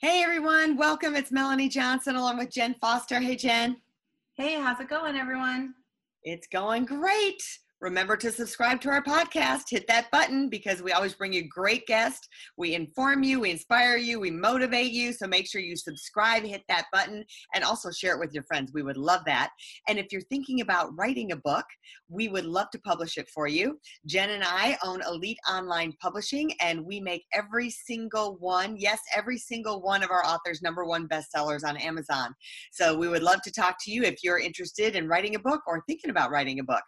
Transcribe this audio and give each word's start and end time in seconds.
Hey 0.00 0.22
everyone, 0.22 0.76
welcome. 0.76 1.16
It's 1.16 1.32
Melanie 1.32 1.68
Johnson 1.68 2.14
along 2.14 2.38
with 2.38 2.52
Jen 2.52 2.76
Foster. 2.80 3.18
Hey 3.18 3.34
Jen. 3.34 3.78
Hey, 4.34 4.54
how's 4.54 4.78
it 4.78 4.88
going, 4.88 5.16
everyone? 5.16 5.74
It's 6.22 6.46
going 6.46 6.84
great. 6.84 7.42
Remember 7.80 8.16
to 8.16 8.32
subscribe 8.32 8.80
to 8.80 8.88
our 8.88 9.04
podcast. 9.04 9.70
Hit 9.70 9.86
that 9.86 10.10
button 10.10 10.48
because 10.48 10.82
we 10.82 10.90
always 10.90 11.14
bring 11.14 11.32
you 11.32 11.48
great 11.48 11.86
guests. 11.86 12.26
We 12.56 12.74
inform 12.74 13.22
you, 13.22 13.38
we 13.38 13.52
inspire 13.52 13.96
you, 13.96 14.18
we 14.18 14.32
motivate 14.32 14.90
you. 14.90 15.12
So 15.12 15.28
make 15.28 15.48
sure 15.48 15.60
you 15.60 15.76
subscribe, 15.76 16.42
hit 16.42 16.62
that 16.68 16.86
button, 16.92 17.24
and 17.54 17.62
also 17.62 17.92
share 17.92 18.14
it 18.14 18.18
with 18.18 18.34
your 18.34 18.42
friends. 18.42 18.72
We 18.74 18.82
would 18.82 18.96
love 18.96 19.20
that. 19.26 19.50
And 19.86 19.96
if 19.96 20.06
you're 20.10 20.22
thinking 20.22 20.60
about 20.60 20.90
writing 20.98 21.30
a 21.30 21.36
book, 21.36 21.64
we 22.08 22.26
would 22.26 22.46
love 22.46 22.68
to 22.70 22.80
publish 22.80 23.16
it 23.16 23.28
for 23.32 23.46
you. 23.46 23.78
Jen 24.06 24.30
and 24.30 24.42
I 24.42 24.76
own 24.84 25.00
Elite 25.06 25.38
Online 25.48 25.92
Publishing, 26.02 26.52
and 26.60 26.84
we 26.84 26.98
make 26.98 27.26
every 27.32 27.70
single 27.70 28.38
one, 28.40 28.76
yes, 28.76 28.98
every 29.14 29.38
single 29.38 29.82
one 29.82 30.02
of 30.02 30.10
our 30.10 30.24
authors 30.24 30.62
number 30.62 30.84
one 30.84 31.06
bestsellers 31.06 31.64
on 31.64 31.76
Amazon. 31.76 32.34
So 32.72 32.96
we 32.96 33.06
would 33.06 33.22
love 33.22 33.42
to 33.42 33.52
talk 33.52 33.76
to 33.84 33.92
you 33.92 34.02
if 34.02 34.24
you're 34.24 34.40
interested 34.40 34.96
in 34.96 35.06
writing 35.06 35.36
a 35.36 35.38
book 35.38 35.60
or 35.68 35.84
thinking 35.86 36.10
about 36.10 36.32
writing 36.32 36.58
a 36.58 36.64
book. 36.64 36.82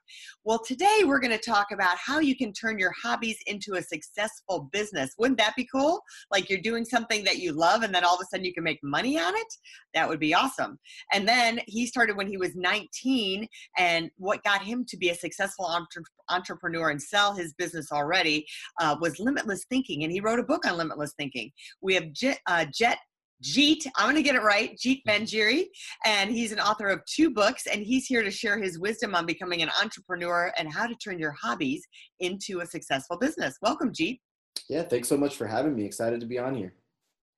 Well, 0.44 0.58
today, 0.58 0.79
Today, 0.80 1.04
we're 1.04 1.20
going 1.20 1.30
to 1.30 1.36
talk 1.36 1.72
about 1.72 1.98
how 1.98 2.20
you 2.20 2.34
can 2.34 2.54
turn 2.54 2.78
your 2.78 2.94
hobbies 3.02 3.36
into 3.46 3.74
a 3.74 3.82
successful 3.82 4.70
business. 4.72 5.10
Wouldn't 5.18 5.36
that 5.36 5.54
be 5.54 5.68
cool? 5.70 6.00
Like 6.30 6.48
you're 6.48 6.62
doing 6.62 6.86
something 6.86 7.22
that 7.24 7.36
you 7.36 7.52
love, 7.52 7.82
and 7.82 7.94
then 7.94 8.02
all 8.02 8.14
of 8.14 8.20
a 8.22 8.24
sudden 8.24 8.46
you 8.46 8.54
can 8.54 8.64
make 8.64 8.78
money 8.82 9.18
on 9.18 9.34
it? 9.36 9.54
That 9.92 10.08
would 10.08 10.20
be 10.20 10.32
awesome. 10.32 10.78
And 11.12 11.28
then 11.28 11.60
he 11.66 11.84
started 11.84 12.16
when 12.16 12.28
he 12.28 12.38
was 12.38 12.56
19, 12.56 13.46
and 13.76 14.10
what 14.16 14.42
got 14.42 14.62
him 14.62 14.86
to 14.88 14.96
be 14.96 15.10
a 15.10 15.14
successful 15.14 15.66
entre- 15.66 16.02
entrepreneur 16.30 16.88
and 16.88 17.02
sell 17.02 17.34
his 17.34 17.52
business 17.52 17.92
already 17.92 18.46
uh, 18.80 18.96
was 19.02 19.20
limitless 19.20 19.66
thinking. 19.68 20.04
And 20.04 20.10
he 20.10 20.22
wrote 20.22 20.38
a 20.38 20.44
book 20.44 20.66
on 20.66 20.78
limitless 20.78 21.12
thinking. 21.12 21.50
We 21.82 21.92
have 21.92 22.10
Jet, 22.14 22.38
uh, 22.46 22.64
Jet 22.72 22.96
Jeet, 23.42 23.86
I'm 23.96 24.06
going 24.06 24.16
to 24.16 24.22
get 24.22 24.34
it 24.34 24.42
right, 24.42 24.76
Jeet 24.76 25.02
mm-hmm. 25.06 25.24
Banerjee, 25.24 25.64
and 26.04 26.30
he's 26.30 26.52
an 26.52 26.60
author 26.60 26.88
of 26.88 27.00
two 27.06 27.30
books, 27.30 27.66
and 27.66 27.82
he's 27.82 28.06
here 28.06 28.22
to 28.22 28.30
share 28.30 28.58
his 28.58 28.78
wisdom 28.78 29.14
on 29.14 29.26
becoming 29.26 29.62
an 29.62 29.70
entrepreneur 29.82 30.52
and 30.58 30.72
how 30.72 30.86
to 30.86 30.94
turn 30.96 31.18
your 31.18 31.32
hobbies 31.32 31.86
into 32.20 32.60
a 32.60 32.66
successful 32.66 33.16
business. 33.18 33.56
Welcome, 33.62 33.92
Jeet. 33.92 34.20
Yeah, 34.68 34.82
thanks 34.82 35.08
so 35.08 35.16
much 35.16 35.36
for 35.36 35.46
having 35.46 35.74
me. 35.74 35.84
Excited 35.84 36.20
to 36.20 36.26
be 36.26 36.38
on 36.38 36.54
here. 36.54 36.74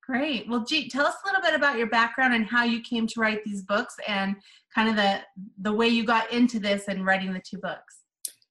Great. 0.04 0.48
Well, 0.48 0.60
Jeet, 0.60 0.90
tell 0.90 1.06
us 1.06 1.14
a 1.24 1.28
little 1.28 1.42
bit 1.42 1.54
about 1.54 1.78
your 1.78 1.86
background 1.86 2.34
and 2.34 2.44
how 2.44 2.64
you 2.64 2.80
came 2.80 3.06
to 3.06 3.20
write 3.20 3.44
these 3.44 3.62
books 3.62 3.94
and 4.08 4.34
kind 4.74 4.88
of 4.88 4.96
the 4.96 5.20
the 5.60 5.72
way 5.72 5.86
you 5.86 6.04
got 6.04 6.32
into 6.32 6.58
this 6.58 6.88
and 6.88 7.06
writing 7.06 7.32
the 7.32 7.42
two 7.48 7.58
books. 7.58 8.01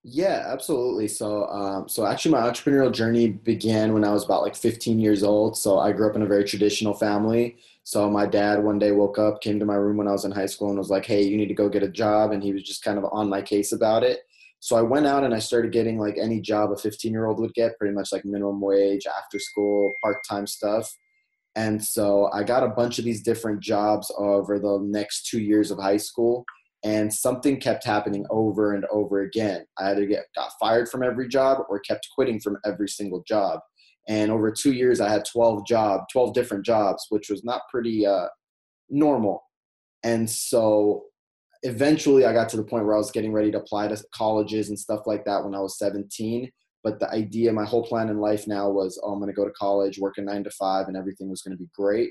Yeah, 0.04 0.46
absolutely. 0.48 1.08
So, 1.08 1.46
um, 1.48 1.88
so 1.88 2.06
actually, 2.08 2.32
my 2.32 2.42
entrepreneurial 2.42 2.92
journey 2.92 3.28
began 3.30 3.94
when 3.94 4.04
I 4.04 4.12
was 4.12 4.26
about 4.26 4.42
like 4.42 4.56
15 4.56 5.00
years 5.00 5.22
old. 5.22 5.56
So, 5.56 5.78
I 5.78 5.92
grew 5.92 6.10
up 6.10 6.16
in 6.16 6.24
a 6.24 6.26
very 6.26 6.44
traditional 6.44 6.96
family. 6.96 7.58
So, 7.84 8.10
my 8.10 8.26
dad 8.26 8.64
one 8.64 8.80
day 8.80 8.92
woke 8.94 9.20
up, 9.20 9.42
came 9.42 9.60
to 9.60 9.66
my 9.66 9.76
room 9.76 9.98
when 9.98 10.08
I 10.08 10.12
was 10.12 10.26
in 10.26 10.32
high 10.32 10.48
school, 10.48 10.70
and 10.70 10.78
was 10.80 10.90
like, 10.90 11.06
"Hey, 11.06 11.22
you 11.22 11.38
need 11.38 11.50
to 11.50 11.54
go 11.54 11.70
get 11.70 11.84
a 11.84 11.88
job." 11.88 12.32
And 12.32 12.42
he 12.42 12.52
was 12.52 12.64
just 12.64 12.84
kind 12.84 12.98
of 12.98 13.06
on 13.12 13.30
my 13.30 13.44
case 13.44 13.72
about 13.74 14.02
it. 14.03 14.22
So, 14.59 14.75
I 14.75 14.81
went 14.81 15.06
out 15.06 15.24
and 15.24 15.36
I 15.36 15.40
started 15.40 15.72
getting 15.72 16.00
like 16.00 16.18
any 16.18 16.42
job 16.42 16.72
a 16.72 16.78
15 16.78 17.12
year 17.12 17.28
old 17.28 17.40
would 17.40 17.54
get, 17.54 17.78
pretty 17.78 17.94
much 17.94 18.12
like 18.12 18.25
minimum 18.25 18.59
wage, 18.59 19.06
after 19.06 19.38
school, 19.38 19.92
part 20.04 20.18
time 20.28 20.48
stuff. 20.48 20.92
And 21.56 21.84
so, 21.84 22.30
I 22.34 22.44
got 22.44 22.64
a 22.64 22.70
bunch 22.70 23.00
of 23.00 23.06
these 23.06 23.24
different 23.24 23.62
jobs 23.62 24.12
over 24.18 24.59
the 24.59 24.80
next 24.84 25.28
two 25.28 25.42
years 25.42 25.72
of 25.72 25.80
high 25.80 25.98
school 25.98 26.46
and 26.84 27.14
something 27.14 27.59
kept 27.59 27.84
happening 27.84 28.25
over 28.30 28.74
and 28.74 28.86
over 28.92 29.22
again. 29.22 29.66
I 29.78 29.92
either 29.92 30.06
get 30.06 30.25
got 30.36 30.52
fired 30.59 30.90
from 30.90 31.03
every 31.03 31.28
job 31.28 31.59
or 31.69 31.80
kept 31.80 32.08
quitting 32.16 32.40
from 32.40 32.58
every 32.66 32.90
single 32.90 33.24
job. 33.28 33.59
And 34.08 34.31
over 34.31 34.52
two 34.52 34.74
years, 34.74 35.00
I 35.00 35.09
had 35.09 35.25
12 35.25 35.66
job, 35.68 36.02
12 36.12 36.34
different 36.34 36.66
jobs, 36.66 37.06
which 37.09 37.30
was 37.30 37.44
not 37.44 37.62
pretty 37.69 38.06
uh, 38.06 38.28
normal. 38.90 39.44
And 40.03 40.28
so 40.28 41.03
eventually 41.64 42.25
I 42.25 42.34
got 42.34 42.50
to 42.50 42.58
the 42.58 42.64
point 42.64 42.86
where 42.86 42.96
I 42.96 43.00
was 43.00 43.12
getting 43.12 43.31
ready 43.31 43.52
to 43.52 43.59
apply 43.59 43.88
to 43.88 44.03
colleges 44.13 44.69
and 44.69 44.80
stuff 44.80 45.02
like 45.06 45.25
that 45.25 45.44
when 45.44 45.53
I 45.53 45.59
was 45.59 45.78
17. 45.78 46.50
But 46.84 47.00
the 47.00 47.09
idea, 47.12 47.53
my 47.53 47.66
whole 47.66 47.86
plan 47.86 48.09
in 48.09 48.18
life 48.18 48.48
now 48.48 48.69
was, 48.72 49.00
oh, 49.03 49.12
I'm 49.12 49.19
going 49.19 49.30
to 49.30 49.36
go 49.36 49.46
to 49.46 49.52
college, 49.52 50.00
work 50.00 50.16
a 50.18 50.22
nine 50.22 50.44
to 50.44 50.50
five, 50.50 50.88
and 50.88 50.98
everything 50.98 51.30
was 51.30 51.44
going 51.44 51.56
to 51.56 51.62
be 51.62 51.69
great. 51.75 52.09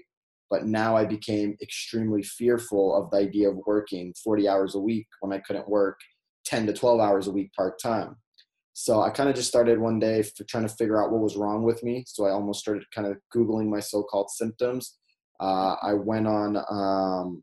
But 0.50 0.66
now 0.66 0.96
I 0.96 1.04
became 1.04 1.56
extremely 1.62 2.22
fearful 2.22 2.96
of 2.96 3.10
the 3.10 3.18
idea 3.18 3.48
of 3.48 3.56
working 3.66 4.12
40 4.22 4.48
hours 4.48 4.74
a 4.74 4.80
week 4.80 5.06
when 5.20 5.32
I 5.32 5.38
couldn't 5.38 5.68
work 5.68 5.98
10 6.44 6.66
to 6.66 6.72
12 6.72 7.00
hours 7.00 7.28
a 7.28 7.32
week 7.32 7.52
part 7.54 7.80
time. 7.80 8.16
So 8.72 9.02
I 9.02 9.10
kind 9.10 9.28
of 9.28 9.36
just 9.36 9.48
started 9.48 9.78
one 9.78 9.98
day 9.98 10.24
trying 10.48 10.66
to 10.66 10.74
figure 10.74 11.02
out 11.02 11.10
what 11.12 11.20
was 11.20 11.36
wrong 11.36 11.62
with 11.62 11.82
me. 11.82 12.04
So 12.06 12.24
I 12.24 12.30
almost 12.30 12.60
started 12.60 12.84
kind 12.94 13.06
of 13.06 13.18
Googling 13.34 13.68
my 13.68 13.80
so 13.80 14.02
called 14.02 14.30
symptoms. 14.30 14.96
Uh, 15.38 15.76
I 15.82 15.92
went 15.94 16.26
on 16.26 16.56
um, 16.68 17.42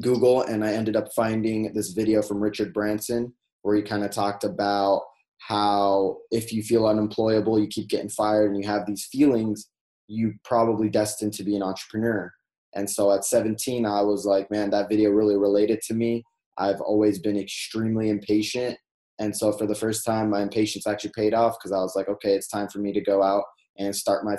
Google 0.00 0.42
and 0.42 0.64
I 0.64 0.72
ended 0.72 0.96
up 0.96 1.12
finding 1.14 1.72
this 1.72 1.90
video 1.90 2.22
from 2.22 2.40
Richard 2.40 2.72
Branson 2.72 3.32
where 3.62 3.76
he 3.76 3.82
kind 3.82 4.04
of 4.04 4.10
talked 4.10 4.44
about 4.44 5.02
how 5.38 6.18
if 6.30 6.52
you 6.52 6.62
feel 6.62 6.86
unemployable, 6.86 7.58
you 7.58 7.66
keep 7.66 7.88
getting 7.88 8.08
fired 8.08 8.50
and 8.50 8.62
you 8.62 8.68
have 8.68 8.86
these 8.86 9.06
feelings, 9.06 9.68
you 10.12 10.34
probably 10.44 10.90
destined 10.90 11.32
to 11.32 11.42
be 11.42 11.56
an 11.56 11.62
entrepreneur. 11.62 12.30
And 12.74 12.88
so 12.88 13.10
at 13.12 13.24
17, 13.24 13.86
I 13.86 14.02
was 14.02 14.24
like, 14.24 14.50
man, 14.50 14.70
that 14.70 14.88
video 14.88 15.10
really 15.10 15.36
related 15.36 15.80
to 15.88 15.94
me. 15.94 16.22
I've 16.58 16.80
always 16.80 17.18
been 17.18 17.38
extremely 17.38 18.10
impatient. 18.10 18.76
And 19.18 19.34
so 19.34 19.52
for 19.52 19.66
the 19.66 19.74
first 19.74 20.04
time, 20.04 20.30
my 20.30 20.42
impatience 20.42 20.86
actually 20.86 21.12
paid 21.16 21.32
off 21.32 21.56
because 21.58 21.72
I 21.72 21.78
was 21.78 21.94
like, 21.96 22.08
okay, 22.08 22.34
it's 22.34 22.48
time 22.48 22.68
for 22.68 22.78
me 22.78 22.92
to 22.92 23.00
go 23.00 23.22
out 23.22 23.44
and 23.78 23.94
start 23.94 24.24
my 24.24 24.36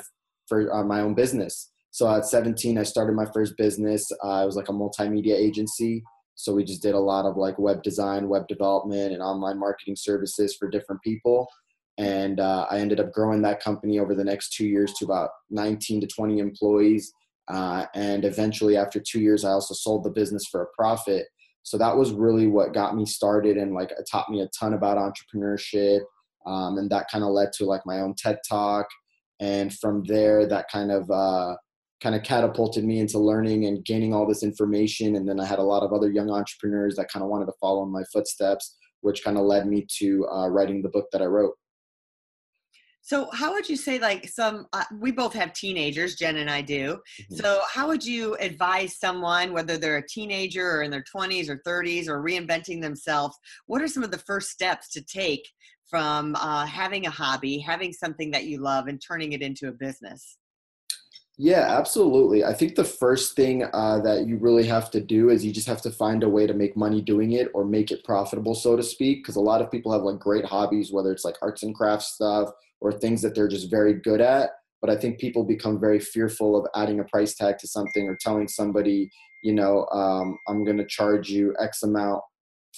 for 0.48 0.72
uh, 0.74 0.84
my 0.84 1.02
own 1.02 1.16
business. 1.16 1.72
So 1.92 2.10
at 2.10 2.26
17, 2.26 2.78
I 2.78 2.84
started 2.84 3.16
my 3.16 3.28
first 3.34 3.56
business. 3.58 4.12
Uh, 4.24 4.42
it 4.44 4.46
was 4.46 4.56
like 4.56 4.70
a 4.70 4.74
multimedia 4.74 5.36
agency. 5.36 6.04
So 6.36 6.54
we 6.54 6.64
just 6.64 6.82
did 6.82 6.96
a 6.96 7.00
lot 7.00 7.26
of 7.26 7.38
like 7.38 7.58
web 7.60 7.84
design, 7.84 8.28
web 8.28 8.48
development, 8.48 9.14
and 9.14 9.22
online 9.22 9.60
marketing 9.60 9.96
services 9.96 10.56
for 10.56 10.70
different 10.70 11.02
people 11.02 11.48
and 11.98 12.40
uh, 12.40 12.66
I 12.70 12.80
ended 12.80 13.00
up 13.00 13.12
growing 13.12 13.42
that 13.44 13.62
company 13.62 14.00
over 14.00 14.16
the 14.16 14.24
next 14.24 14.54
two 14.54 14.66
years 14.66 14.94
to 14.94 15.06
about 15.06 15.30
19 15.52 16.02
to 16.02 16.08
20 16.08 16.40
employees. 16.40 17.14
Uh, 17.48 17.86
and 17.94 18.26
eventually, 18.26 18.78
after 18.78 19.00
two 19.00 19.20
years, 19.20 19.46
I 19.46 19.52
also 19.52 19.74
sold 19.74 20.04
the 20.04 20.10
business 20.10 20.46
for 20.50 20.64
a 20.64 20.68
profit. 20.76 21.28
So 21.64 21.78
that 21.78 21.96
was 21.96 22.12
really 22.12 22.48
what 22.48 22.74
got 22.74 22.96
me 22.96 23.06
started 23.06 23.58
and 23.58 23.74
like 23.74 23.92
it 23.92 24.08
taught 24.12 24.30
me 24.30 24.42
a 24.42 24.50
ton 24.60 24.74
about 24.74 24.98
entrepreneurship. 24.98 26.02
Um, 26.46 26.78
and 26.78 26.90
that 26.90 27.10
kind 27.10 27.24
of 27.24 27.30
led 27.30 27.54
to 27.54 27.66
like 27.66 27.82
my 27.86 28.00
own 28.00 28.16
TED 28.18 28.40
talk. 28.48 28.88
And 29.40 29.74
from 29.74 30.04
there, 30.06 30.46
that 30.48 30.70
kind 30.70 30.92
of 30.92 31.10
uh, 31.10 31.56
kind 32.02 32.16
of 32.16 32.24
catapulted 32.24 32.84
me 32.84 33.00
into 33.00 33.18
learning 33.18 33.66
and 33.66 33.86
gaining 33.86 34.14
all 34.14 34.28
this 34.28 34.44
information. 34.44 35.16
And 35.16 35.28
then 35.28 35.40
I 35.40 35.46
had 35.46 35.60
a 35.60 35.64
lot 35.64 35.84
of 35.84 35.94
other 35.94 36.12
young 36.12 36.30
entrepreneurs 36.30 36.96
that 36.96 37.10
kind 37.10 37.24
of 37.24 37.30
wanted 37.30 37.46
to 37.46 37.54
follow 37.62 37.84
in 37.84 37.92
my 37.92 38.04
footsteps, 38.12 38.76
which 39.02 39.24
kind 39.24 39.38
of 39.38 39.46
led 39.46 39.68
me 39.68 39.88
to 40.00 40.28
uh, 40.28 40.50
writing 40.50 40.82
the 40.82 40.90
book 40.90 41.08
that 41.14 41.22
I 41.22 41.26
wrote. 41.26 41.54
So, 43.06 43.30
how 43.34 43.52
would 43.52 43.68
you 43.68 43.76
say, 43.76 44.00
like, 44.00 44.30
some, 44.30 44.66
uh, 44.72 44.86
we 44.98 45.12
both 45.12 45.34
have 45.34 45.52
teenagers, 45.52 46.16
Jen 46.16 46.38
and 46.38 46.50
I 46.50 46.62
do. 46.62 47.00
Mm-hmm. 47.20 47.36
So, 47.36 47.60
how 47.70 47.86
would 47.88 48.04
you 48.04 48.36
advise 48.36 48.96
someone, 48.96 49.52
whether 49.52 49.78
they're 49.78 49.98
a 49.98 50.08
teenager 50.08 50.66
or 50.78 50.84
in 50.84 50.90
their 50.90 51.04
20s 51.04 51.50
or 51.50 51.62
30s 51.68 52.08
or 52.08 52.24
reinventing 52.24 52.82
themselves? 52.82 53.38
What 53.66 53.82
are 53.82 53.90
some 53.90 54.04
of 54.04 54.12
the 54.12 54.20
first 54.20 54.52
steps 54.52 54.88
to 54.92 55.02
take 55.02 55.46
from 55.90 56.38
uh, 56.38 56.66
having 56.66 57.06
a 57.06 57.10
hobby, 57.10 57.60
having 57.60 57.92
something 57.92 58.32
that 58.32 58.46
you 58.46 58.62
love, 58.62 58.88
and 58.88 59.02
turning 59.06 59.34
it 59.34 59.42
into 59.42 59.68
a 59.68 59.74
business? 59.74 60.38
Yeah, 61.38 61.78
absolutely. 61.78 62.46
I 62.46 62.54
think 62.54 62.76
the 62.76 62.86
first 62.86 63.36
thing 63.36 63.66
uh, 63.74 64.00
that 64.00 64.28
you 64.28 64.38
really 64.38 64.66
have 64.68 64.90
to 64.92 65.02
do 65.02 65.30
is 65.30 65.44
you 65.44 65.52
just 65.52 65.68
have 65.68 65.82
to 65.82 65.92
find 65.92 66.24
a 66.24 66.30
way 66.30 66.48
to 66.48 66.54
make 66.54 66.78
money 66.78 67.02
doing 67.02 67.34
it 67.34 67.50
or 67.54 67.66
make 67.66 67.92
it 67.92 68.06
profitable, 68.06 68.56
so 68.56 68.78
to 68.78 68.84
speak. 68.84 69.24
Because 69.24 69.36
a 69.36 69.42
lot 69.42 69.60
of 69.60 69.70
people 69.70 69.92
have 69.92 70.04
like 70.04 70.20
great 70.20 70.46
hobbies, 70.46 70.94
whether 70.94 71.12
it's 71.12 71.26
like 71.26 71.36
arts 71.42 71.64
and 71.64 71.76
crafts 71.76 72.14
stuff 72.14 72.54
or 72.84 72.92
things 72.92 73.22
that 73.22 73.34
they're 73.34 73.48
just 73.48 73.72
very 73.72 73.94
good 73.94 74.22
at. 74.22 74.52
But 74.82 74.90
I 74.90 74.98
think 74.98 75.18
people 75.18 75.46
become 75.46 75.80
very 75.80 76.00
fearful 76.00 76.58
of 76.58 76.68
adding 76.76 77.00
a 77.00 77.06
price 77.06 77.34
tag 77.34 77.58
to 77.60 77.68
something 77.68 78.08
or 78.08 78.18
telling 78.20 78.50
somebody, 78.50 79.10
you 79.42 79.54
know, 79.54 79.88
um, 79.94 80.38
I'm 80.48 80.66
going 80.66 80.78
to 80.78 80.86
charge 80.86 81.30
you 81.30 81.56
X 81.60 81.82
amount 81.82 82.22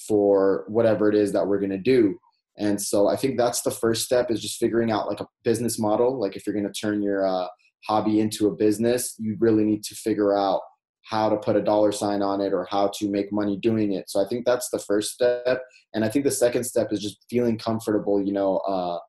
for 0.08 0.66
whatever 0.68 1.10
it 1.10 1.16
is 1.16 1.32
that 1.34 1.48
we're 1.48 1.60
going 1.60 1.72
to 1.72 1.78
do. 1.80 2.18
And 2.58 2.80
so 2.80 3.08
I 3.08 3.16
think 3.16 3.38
that's 3.38 3.64
the 3.64 3.72
first 3.72 4.06
step 4.06 4.30
is 4.30 4.42
just 4.42 4.60
figuring 4.60 4.92
out 4.92 5.08
like 5.08 5.20
a 5.20 5.28
business 5.44 5.80
model. 5.80 6.20
Like 6.20 6.36
if 6.36 6.46
you're 6.46 6.54
going 6.54 6.72
to 6.72 6.80
turn 6.80 7.02
your 7.02 7.26
uh, 7.28 7.48
hobby 7.88 8.20
into 8.20 8.48
a 8.48 8.56
business, 8.56 9.16
you 9.18 9.36
really 9.40 9.64
need 9.64 9.84
to 9.86 9.96
figure 9.96 10.38
out 10.38 10.62
how 11.10 11.30
to 11.30 11.38
put 11.38 11.56
a 11.56 11.62
dollar 11.62 11.92
sign 11.92 12.22
on 12.22 12.42
it 12.42 12.54
or 12.54 12.68
how 12.70 12.92
to 13.00 13.10
make 13.10 13.32
money 13.32 13.58
doing 13.58 13.94
it. 13.94 14.10
So 14.10 14.24
I 14.24 14.28
think 14.28 14.46
that's 14.46 14.70
the 14.70 14.80
first 14.80 15.12
step. 15.12 15.62
And 15.94 16.06
I 16.06 16.10
think 16.10 16.26
the 16.26 16.32
second 16.32 16.64
step 16.66 16.90
is 16.92 17.02
just 17.02 17.26
feeling 17.30 17.58
comfortable, 17.58 18.22
you 18.22 18.34
know, 18.34 18.58
uh, 18.58 19.00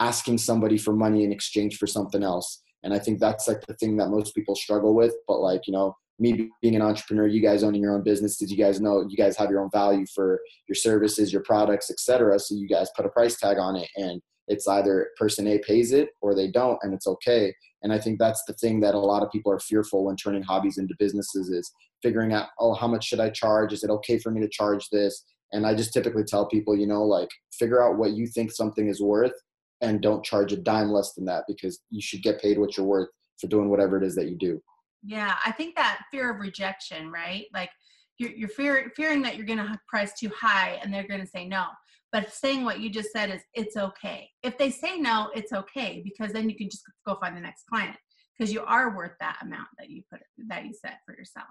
asking 0.00 0.38
somebody 0.38 0.78
for 0.78 0.94
money 0.94 1.24
in 1.24 1.32
exchange 1.32 1.76
for 1.76 1.86
something 1.86 2.22
else. 2.22 2.62
And 2.82 2.92
I 2.92 2.98
think 2.98 3.20
that's 3.20 3.46
like 3.46 3.64
the 3.66 3.74
thing 3.74 3.96
that 3.98 4.08
most 4.08 4.34
people 4.34 4.56
struggle 4.56 4.94
with. 4.94 5.14
But 5.28 5.40
like, 5.40 5.66
you 5.66 5.72
know, 5.72 5.96
me 6.18 6.50
being 6.60 6.76
an 6.76 6.82
entrepreneur, 6.82 7.26
you 7.26 7.40
guys 7.40 7.62
owning 7.62 7.82
your 7.82 7.94
own 7.94 8.02
businesses, 8.02 8.50
you 8.50 8.56
guys 8.56 8.80
know 8.80 9.04
you 9.08 9.16
guys 9.16 9.36
have 9.36 9.50
your 9.50 9.60
own 9.60 9.70
value 9.72 10.06
for 10.14 10.40
your 10.68 10.74
services, 10.74 11.32
your 11.32 11.42
products, 11.42 11.90
etc. 11.90 12.38
So 12.38 12.54
you 12.54 12.68
guys 12.68 12.90
put 12.96 13.06
a 13.06 13.10
price 13.10 13.38
tag 13.38 13.58
on 13.58 13.76
it 13.76 13.88
and 13.96 14.20
it's 14.48 14.66
either 14.66 15.08
person 15.16 15.46
A 15.46 15.58
pays 15.58 15.92
it 15.92 16.10
or 16.20 16.34
they 16.34 16.50
don't 16.50 16.78
and 16.82 16.92
it's 16.92 17.06
okay. 17.06 17.54
And 17.82 17.92
I 17.92 17.98
think 17.98 18.18
that's 18.18 18.42
the 18.46 18.54
thing 18.54 18.80
that 18.80 18.94
a 18.94 18.98
lot 18.98 19.22
of 19.22 19.30
people 19.30 19.52
are 19.52 19.58
fearful 19.58 20.04
when 20.04 20.16
turning 20.16 20.42
hobbies 20.42 20.78
into 20.78 20.94
businesses 20.98 21.48
is 21.48 21.72
figuring 22.02 22.32
out, 22.32 22.48
oh, 22.58 22.74
how 22.74 22.86
much 22.86 23.04
should 23.04 23.20
I 23.20 23.30
charge? 23.30 23.72
Is 23.72 23.84
it 23.84 23.90
okay 23.90 24.18
for 24.18 24.30
me 24.30 24.40
to 24.40 24.48
charge 24.48 24.88
this? 24.90 25.24
And 25.52 25.66
I 25.66 25.74
just 25.74 25.92
typically 25.92 26.24
tell 26.24 26.46
people, 26.46 26.76
you 26.76 26.86
know, 26.86 27.02
like 27.02 27.28
figure 27.52 27.82
out 27.82 27.98
what 27.98 28.12
you 28.12 28.26
think 28.26 28.52
something 28.52 28.88
is 28.88 29.00
worth 29.00 29.32
and 29.82 30.00
don't 30.00 30.24
charge 30.24 30.52
a 30.52 30.56
dime 30.56 30.90
less 30.90 31.12
than 31.12 31.24
that 31.26 31.44
because 31.46 31.80
you 31.90 32.00
should 32.00 32.22
get 32.22 32.40
paid 32.40 32.58
what 32.58 32.76
you're 32.76 32.86
worth 32.86 33.08
for 33.38 33.48
doing 33.48 33.68
whatever 33.68 33.96
it 33.96 34.04
is 34.04 34.14
that 34.14 34.28
you 34.28 34.36
do. 34.36 34.62
Yeah, 35.02 35.36
I 35.44 35.50
think 35.52 35.74
that 35.74 36.02
fear 36.10 36.32
of 36.32 36.40
rejection, 36.40 37.10
right? 37.10 37.46
Like 37.52 37.70
you're, 38.18 38.30
you're 38.30 38.48
fear, 38.48 38.92
fearing 38.94 39.20
that 39.22 39.36
you're 39.36 39.46
going 39.46 39.58
to 39.58 39.78
price 39.88 40.12
too 40.18 40.30
high 40.30 40.78
and 40.82 40.94
they're 40.94 41.06
going 41.06 41.20
to 41.20 41.26
say 41.26 41.46
no. 41.46 41.66
But 42.12 42.32
saying 42.32 42.64
what 42.64 42.78
you 42.80 42.90
just 42.90 43.10
said 43.10 43.30
is 43.30 43.42
it's 43.54 43.76
okay. 43.76 44.30
If 44.42 44.56
they 44.58 44.70
say 44.70 44.98
no, 44.98 45.30
it's 45.34 45.52
okay 45.52 46.02
because 46.04 46.32
then 46.32 46.48
you 46.48 46.56
can 46.56 46.68
just 46.70 46.84
go 47.06 47.16
find 47.16 47.36
the 47.36 47.40
next 47.40 47.64
client 47.66 47.96
because 48.38 48.52
you 48.52 48.62
are 48.62 48.94
worth 48.94 49.12
that 49.18 49.38
amount 49.42 49.68
that 49.78 49.90
you 49.90 50.02
put 50.10 50.20
that 50.48 50.64
you 50.64 50.74
set 50.74 50.98
for 51.04 51.16
yourself. 51.16 51.48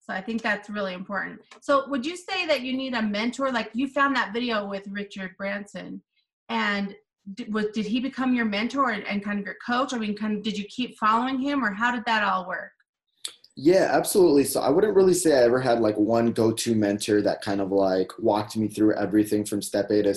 So 0.00 0.12
I 0.12 0.20
think 0.20 0.42
that's 0.42 0.68
really 0.68 0.92
important. 0.92 1.40
So 1.62 1.88
would 1.88 2.04
you 2.04 2.16
say 2.16 2.46
that 2.46 2.60
you 2.60 2.76
need 2.76 2.92
a 2.92 3.02
mentor? 3.02 3.50
Like 3.50 3.70
you 3.72 3.88
found 3.88 4.14
that 4.16 4.34
video 4.34 4.66
with 4.66 4.86
Richard 4.88 5.34
Branson, 5.38 6.02
and 6.50 6.94
did, 7.32 7.52
was, 7.52 7.66
did 7.72 7.86
he 7.86 8.00
become 8.00 8.34
your 8.34 8.44
mentor 8.44 8.90
and, 8.90 9.06
and 9.06 9.24
kind 9.24 9.38
of 9.38 9.44
your 9.44 9.56
coach? 9.66 9.94
I 9.94 9.98
mean, 9.98 10.14
kind 10.14 10.36
of 10.36 10.42
did 10.42 10.58
you 10.58 10.64
keep 10.64 10.98
following 10.98 11.38
him, 11.38 11.64
or 11.64 11.72
how 11.72 11.90
did 11.90 12.04
that 12.04 12.22
all 12.22 12.46
work? 12.46 12.72
Yeah, 13.56 13.88
absolutely. 13.92 14.44
So 14.44 14.60
I 14.60 14.68
wouldn't 14.68 14.96
really 14.96 15.14
say 15.14 15.38
I 15.38 15.44
ever 15.44 15.60
had 15.60 15.80
like 15.80 15.96
one 15.96 16.32
go-to 16.32 16.74
mentor 16.74 17.22
that 17.22 17.40
kind 17.40 17.60
of 17.60 17.70
like 17.70 18.10
walked 18.18 18.56
me 18.56 18.68
through 18.68 18.96
everything 18.96 19.44
from 19.44 19.62
step 19.62 19.90
A 19.90 20.02
to 20.02 20.14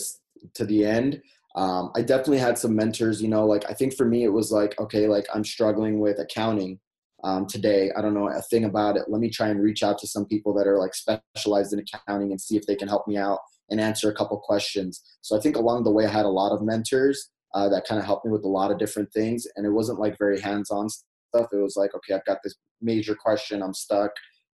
to 0.55 0.65
the 0.65 0.85
end. 0.85 1.21
Um, 1.55 1.91
I 1.95 2.01
definitely 2.01 2.39
had 2.39 2.57
some 2.57 2.75
mentors. 2.75 3.21
You 3.21 3.29
know, 3.29 3.45
like 3.45 3.69
I 3.69 3.73
think 3.73 3.95
for 3.95 4.05
me 4.05 4.23
it 4.23 4.33
was 4.33 4.51
like, 4.51 4.79
okay, 4.79 5.07
like 5.07 5.27
I'm 5.33 5.45
struggling 5.45 5.99
with 5.99 6.19
accounting 6.19 6.79
um, 7.23 7.45
today. 7.45 7.91
I 7.95 8.01
don't 8.01 8.15
know 8.15 8.27
a 8.27 8.41
thing 8.41 8.65
about 8.65 8.97
it. 8.97 9.05
Let 9.07 9.21
me 9.21 9.29
try 9.29 9.49
and 9.49 9.61
reach 9.61 9.83
out 9.83 9.99
to 9.99 10.07
some 10.07 10.25
people 10.25 10.53
that 10.55 10.67
are 10.67 10.79
like 10.79 10.95
specialized 10.95 11.73
in 11.73 11.79
accounting 11.79 12.31
and 12.31 12.41
see 12.41 12.57
if 12.57 12.65
they 12.65 12.75
can 12.75 12.87
help 12.87 13.07
me 13.07 13.17
out 13.17 13.39
and 13.69 13.81
answer 13.81 14.09
a 14.09 14.15
couple 14.15 14.37
questions. 14.39 15.01
So 15.21 15.37
I 15.37 15.41
think 15.41 15.55
along 15.55 15.83
the 15.83 15.91
way 15.91 16.05
I 16.05 16.11
had 16.11 16.25
a 16.25 16.29
lot 16.29 16.51
of 16.51 16.61
mentors 16.61 17.29
uh, 17.53 17.69
that 17.69 17.87
kind 17.87 17.99
of 17.99 18.05
helped 18.05 18.25
me 18.25 18.31
with 18.31 18.43
a 18.43 18.49
lot 18.49 18.71
of 18.71 18.77
different 18.77 19.11
things, 19.13 19.45
and 19.55 19.65
it 19.65 19.71
wasn't 19.71 19.99
like 19.99 20.17
very 20.17 20.39
hands-on 20.39 20.89
stuff. 20.89 21.47
It 21.51 21.61
was 21.61 21.75
like, 21.75 21.93
okay, 21.95 22.13
I've 22.13 22.25
got 22.25 22.39
this 22.43 22.55
major 22.81 23.15
question, 23.15 23.61
I'm 23.61 23.73
stuck. 23.73 24.11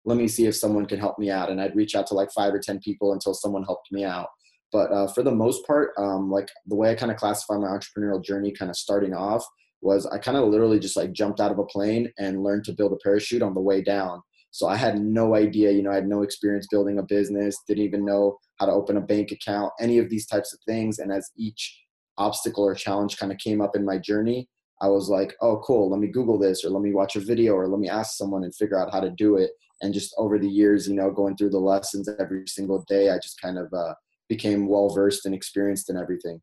Let 0.04 0.16
me 0.16 0.28
see 0.28 0.46
if 0.46 0.56
someone 0.56 0.86
can 0.86 0.98
help 0.98 1.18
me 1.18 1.30
out. 1.30 1.50
And 1.50 1.60
I'd 1.60 1.76
reach 1.76 1.94
out 1.94 2.06
to 2.08 2.14
like 2.14 2.30
five 2.32 2.54
or 2.54 2.58
10 2.58 2.80
people 2.80 3.12
until 3.12 3.34
someone 3.34 3.64
helped 3.64 3.92
me 3.92 4.04
out. 4.04 4.28
But 4.72 4.92
uh, 4.92 5.08
for 5.08 5.22
the 5.22 5.32
most 5.32 5.66
part, 5.66 5.90
um, 5.98 6.30
like 6.30 6.48
the 6.66 6.76
way 6.76 6.90
I 6.90 6.94
kind 6.94 7.10
of 7.10 7.18
classify 7.18 7.56
my 7.56 7.66
entrepreneurial 7.66 8.24
journey, 8.24 8.52
kind 8.52 8.70
of 8.70 8.76
starting 8.76 9.14
off, 9.14 9.44
was 9.82 10.06
I 10.06 10.18
kind 10.18 10.36
of 10.36 10.48
literally 10.48 10.78
just 10.78 10.96
like 10.96 11.12
jumped 11.12 11.40
out 11.40 11.50
of 11.50 11.58
a 11.58 11.64
plane 11.64 12.12
and 12.18 12.42
learned 12.42 12.64
to 12.64 12.72
build 12.72 12.92
a 12.92 13.02
parachute 13.02 13.42
on 13.42 13.54
the 13.54 13.60
way 13.60 13.82
down. 13.82 14.22
So 14.52 14.68
I 14.68 14.76
had 14.76 15.00
no 15.00 15.34
idea, 15.34 15.70
you 15.70 15.82
know, 15.82 15.90
I 15.90 15.96
had 15.96 16.08
no 16.08 16.22
experience 16.22 16.66
building 16.70 16.98
a 16.98 17.02
business, 17.02 17.56
didn't 17.66 17.84
even 17.84 18.04
know 18.04 18.36
how 18.60 18.66
to 18.66 18.72
open 18.72 18.98
a 18.98 19.00
bank 19.00 19.32
account, 19.32 19.72
any 19.80 19.98
of 19.98 20.10
these 20.10 20.26
types 20.26 20.52
of 20.52 20.60
things. 20.68 20.98
And 20.98 21.10
as 21.10 21.30
each 21.36 21.82
obstacle 22.18 22.62
or 22.62 22.74
challenge 22.74 23.16
kind 23.16 23.32
of 23.32 23.38
came 23.38 23.62
up 23.62 23.74
in 23.74 23.86
my 23.86 23.96
journey, 23.96 24.48
I 24.82 24.88
was 24.88 25.08
like, 25.08 25.34
oh, 25.40 25.62
cool, 25.64 25.90
let 25.90 25.98
me 25.98 26.08
Google 26.08 26.38
this 26.38 26.64
or 26.64 26.70
let 26.70 26.82
me 26.82 26.92
watch 26.92 27.16
a 27.16 27.20
video 27.20 27.54
or 27.54 27.66
let 27.66 27.80
me 27.80 27.88
ask 27.88 28.16
someone 28.16 28.44
and 28.44 28.54
figure 28.54 28.78
out 28.78 28.92
how 28.92 29.00
to 29.00 29.10
do 29.10 29.36
it. 29.36 29.50
And 29.80 29.94
just 29.94 30.14
over 30.18 30.38
the 30.38 30.48
years, 30.48 30.86
you 30.86 30.94
know, 30.94 31.10
going 31.10 31.36
through 31.36 31.50
the 31.50 31.58
lessons 31.58 32.08
every 32.18 32.44
single 32.46 32.84
day, 32.86 33.10
I 33.10 33.16
just 33.16 33.40
kind 33.40 33.58
of 33.58 33.72
uh, 33.72 33.94
became 34.28 34.68
well 34.68 34.90
versed 34.90 35.24
and 35.24 35.34
experienced 35.34 35.88
in 35.88 35.96
everything. 35.96 36.40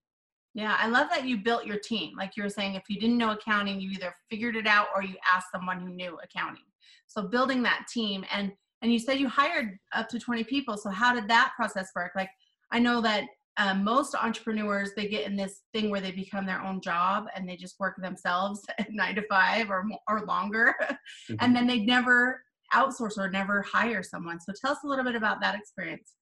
Yeah, 0.55 0.75
I 0.79 0.87
love 0.87 1.09
that 1.11 1.27
you 1.27 1.37
built 1.37 1.67
your 1.67 1.77
team. 1.77 2.13
Like 2.17 2.35
you 2.35 2.41
were 2.41 2.49
saying, 2.49 2.73
if 2.73 2.83
you 2.89 2.99
didn't 2.99 3.19
know 3.19 3.31
accounting, 3.31 3.79
you 3.79 3.91
either 3.91 4.11
figured 4.27 4.55
it 4.55 4.65
out 4.65 4.87
or 4.95 5.03
you 5.03 5.15
asked 5.31 5.51
someone 5.51 5.79
who 5.79 5.89
knew 5.89 6.17
accounting. 6.23 6.63
So 7.05 7.27
building 7.27 7.61
that 7.63 7.85
team 7.93 8.25
and 8.31 8.51
and 8.81 8.91
you 8.91 8.99
said 8.99 9.19
you 9.19 9.27
hired 9.27 9.77
up 9.93 10.07
to 10.09 10.19
20 10.19 10.43
people. 10.43 10.77
So 10.77 10.89
how 10.89 11.13
did 11.13 11.27
that 11.27 11.53
process 11.55 11.89
work? 11.95 12.11
Like 12.15 12.29
I 12.71 12.79
know 12.79 13.01
that 13.01 13.25
um, 13.57 13.83
most 13.83 14.13
entrepreneurs 14.15 14.91
they 14.95 15.07
get 15.07 15.25
in 15.25 15.35
this 15.35 15.61
thing 15.73 15.89
where 15.89 16.01
they 16.01 16.11
become 16.11 16.45
their 16.45 16.61
own 16.61 16.79
job 16.79 17.25
and 17.35 17.49
they 17.49 17.55
just 17.55 17.79
work 17.79 17.95
themselves 17.97 18.61
at 18.77 18.91
nine 18.91 19.15
to 19.15 19.23
five 19.29 19.69
or 19.69 19.83
or 20.07 20.21
longer, 20.25 20.75
mm-hmm. 20.81 21.35
and 21.39 21.55
then 21.55 21.67
they 21.67 21.79
never 21.79 22.43
outsource 22.73 23.17
or 23.17 23.29
never 23.29 23.61
hire 23.63 24.03
someone. 24.03 24.39
So 24.39 24.53
tell 24.59 24.73
us 24.73 24.79
a 24.83 24.87
little 24.87 25.05
bit 25.05 25.15
about 25.15 25.41
that 25.41 25.55
experience. 25.55 26.13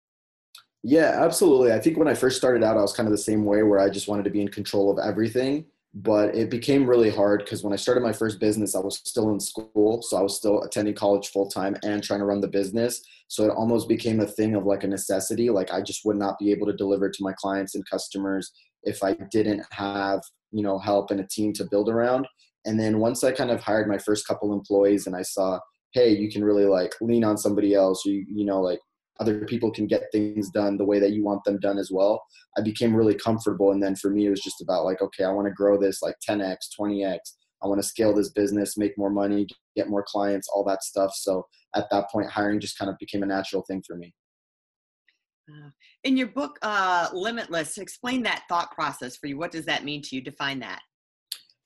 Yeah, 0.83 1.23
absolutely. 1.23 1.73
I 1.73 1.79
think 1.79 1.97
when 1.97 2.07
I 2.07 2.13
first 2.13 2.37
started 2.37 2.63
out, 2.63 2.77
I 2.77 2.81
was 2.81 2.93
kind 2.93 3.07
of 3.07 3.11
the 3.11 3.17
same 3.17 3.43
way 3.43 3.63
where 3.63 3.79
I 3.79 3.89
just 3.89 4.07
wanted 4.07 4.23
to 4.25 4.29
be 4.29 4.41
in 4.41 4.49
control 4.49 4.91
of 4.91 5.03
everything 5.03 5.65
but 5.95 6.35
it 6.35 6.49
became 6.49 6.85
really 6.85 7.09
hard 7.09 7.39
because 7.39 7.63
when 7.63 7.71
I 7.71 7.77
started 7.77 8.03
my 8.03 8.11
first 8.11 8.37
business, 8.37 8.75
I 8.75 8.79
was 8.79 8.99
still 9.05 9.29
in 9.31 9.39
school. 9.39 10.01
So 10.01 10.17
I 10.17 10.21
was 10.21 10.35
still 10.35 10.61
attending 10.63 10.93
college 10.93 11.29
full 11.29 11.49
time 11.49 11.77
and 11.83 12.03
trying 12.03 12.19
to 12.19 12.25
run 12.25 12.41
the 12.41 12.49
business. 12.49 13.01
So 13.29 13.45
it 13.45 13.51
almost 13.51 13.87
became 13.87 14.19
a 14.19 14.27
thing 14.27 14.55
of 14.55 14.65
like 14.65 14.83
a 14.83 14.87
necessity. 14.87 15.49
Like 15.49 15.71
I 15.71 15.81
just 15.81 16.03
would 16.03 16.17
not 16.17 16.37
be 16.37 16.51
able 16.51 16.67
to 16.67 16.75
deliver 16.75 17.09
to 17.09 17.23
my 17.23 17.31
clients 17.37 17.75
and 17.75 17.89
customers 17.89 18.51
if 18.83 19.03
I 19.03 19.13
didn't 19.31 19.65
have, 19.71 20.21
you 20.51 20.63
know, 20.63 20.77
help 20.77 21.11
and 21.11 21.21
a 21.21 21.27
team 21.27 21.53
to 21.53 21.67
build 21.71 21.87
around. 21.87 22.27
And 22.65 22.77
then 22.77 22.99
once 22.99 23.23
I 23.23 23.31
kind 23.31 23.49
of 23.49 23.61
hired 23.61 23.87
my 23.87 23.97
first 23.97 24.27
couple 24.27 24.51
employees 24.51 25.07
and 25.07 25.15
I 25.15 25.21
saw, 25.21 25.59
hey, 25.93 26.09
you 26.09 26.29
can 26.29 26.43
really 26.43 26.65
like 26.65 26.93
lean 26.99 27.23
on 27.23 27.37
somebody 27.37 27.73
else, 27.73 28.03
you, 28.05 28.25
you 28.27 28.43
know, 28.43 28.59
like 28.59 28.79
other 29.19 29.45
people 29.45 29.71
can 29.71 29.87
get 29.87 30.11
things 30.11 30.49
done 30.49 30.77
the 30.77 30.85
way 30.85 30.99
that 30.99 31.11
you 31.11 31.23
want 31.23 31.43
them 31.43 31.59
done 31.59 31.77
as 31.77 31.89
well. 31.91 32.23
I 32.57 32.61
became 32.61 32.95
really 32.95 33.15
comfortable. 33.15 33.71
And 33.71 33.81
then 33.81 33.95
for 33.95 34.09
me, 34.09 34.25
it 34.25 34.29
was 34.29 34.41
just 34.41 34.61
about 34.61 34.85
like, 34.85 35.01
okay, 35.01 35.23
I 35.23 35.31
want 35.31 35.47
to 35.47 35.53
grow 35.53 35.79
this 35.79 36.01
like 36.01 36.15
10x, 36.27 36.57
20x. 36.79 37.17
I 37.63 37.67
want 37.67 37.81
to 37.81 37.87
scale 37.87 38.13
this 38.13 38.29
business, 38.29 38.77
make 38.77 38.97
more 38.97 39.09
money, 39.09 39.47
get 39.75 39.89
more 39.89 40.05
clients, 40.07 40.49
all 40.53 40.63
that 40.65 40.83
stuff. 40.83 41.13
So 41.15 41.45
at 41.75 41.89
that 41.91 42.09
point, 42.11 42.29
hiring 42.29 42.59
just 42.59 42.77
kind 42.77 42.91
of 42.91 42.97
became 42.99 43.23
a 43.23 43.25
natural 43.25 43.63
thing 43.67 43.81
for 43.87 43.95
me. 43.95 44.13
In 46.03 46.17
your 46.17 46.27
book, 46.27 46.57
uh, 46.61 47.09
Limitless, 47.13 47.77
explain 47.77 48.23
that 48.23 48.43
thought 48.49 48.71
process 48.71 49.15
for 49.15 49.27
you. 49.27 49.37
What 49.37 49.51
does 49.51 49.65
that 49.65 49.83
mean 49.83 50.01
to 50.03 50.15
you? 50.15 50.21
Define 50.21 50.59
that. 50.59 50.81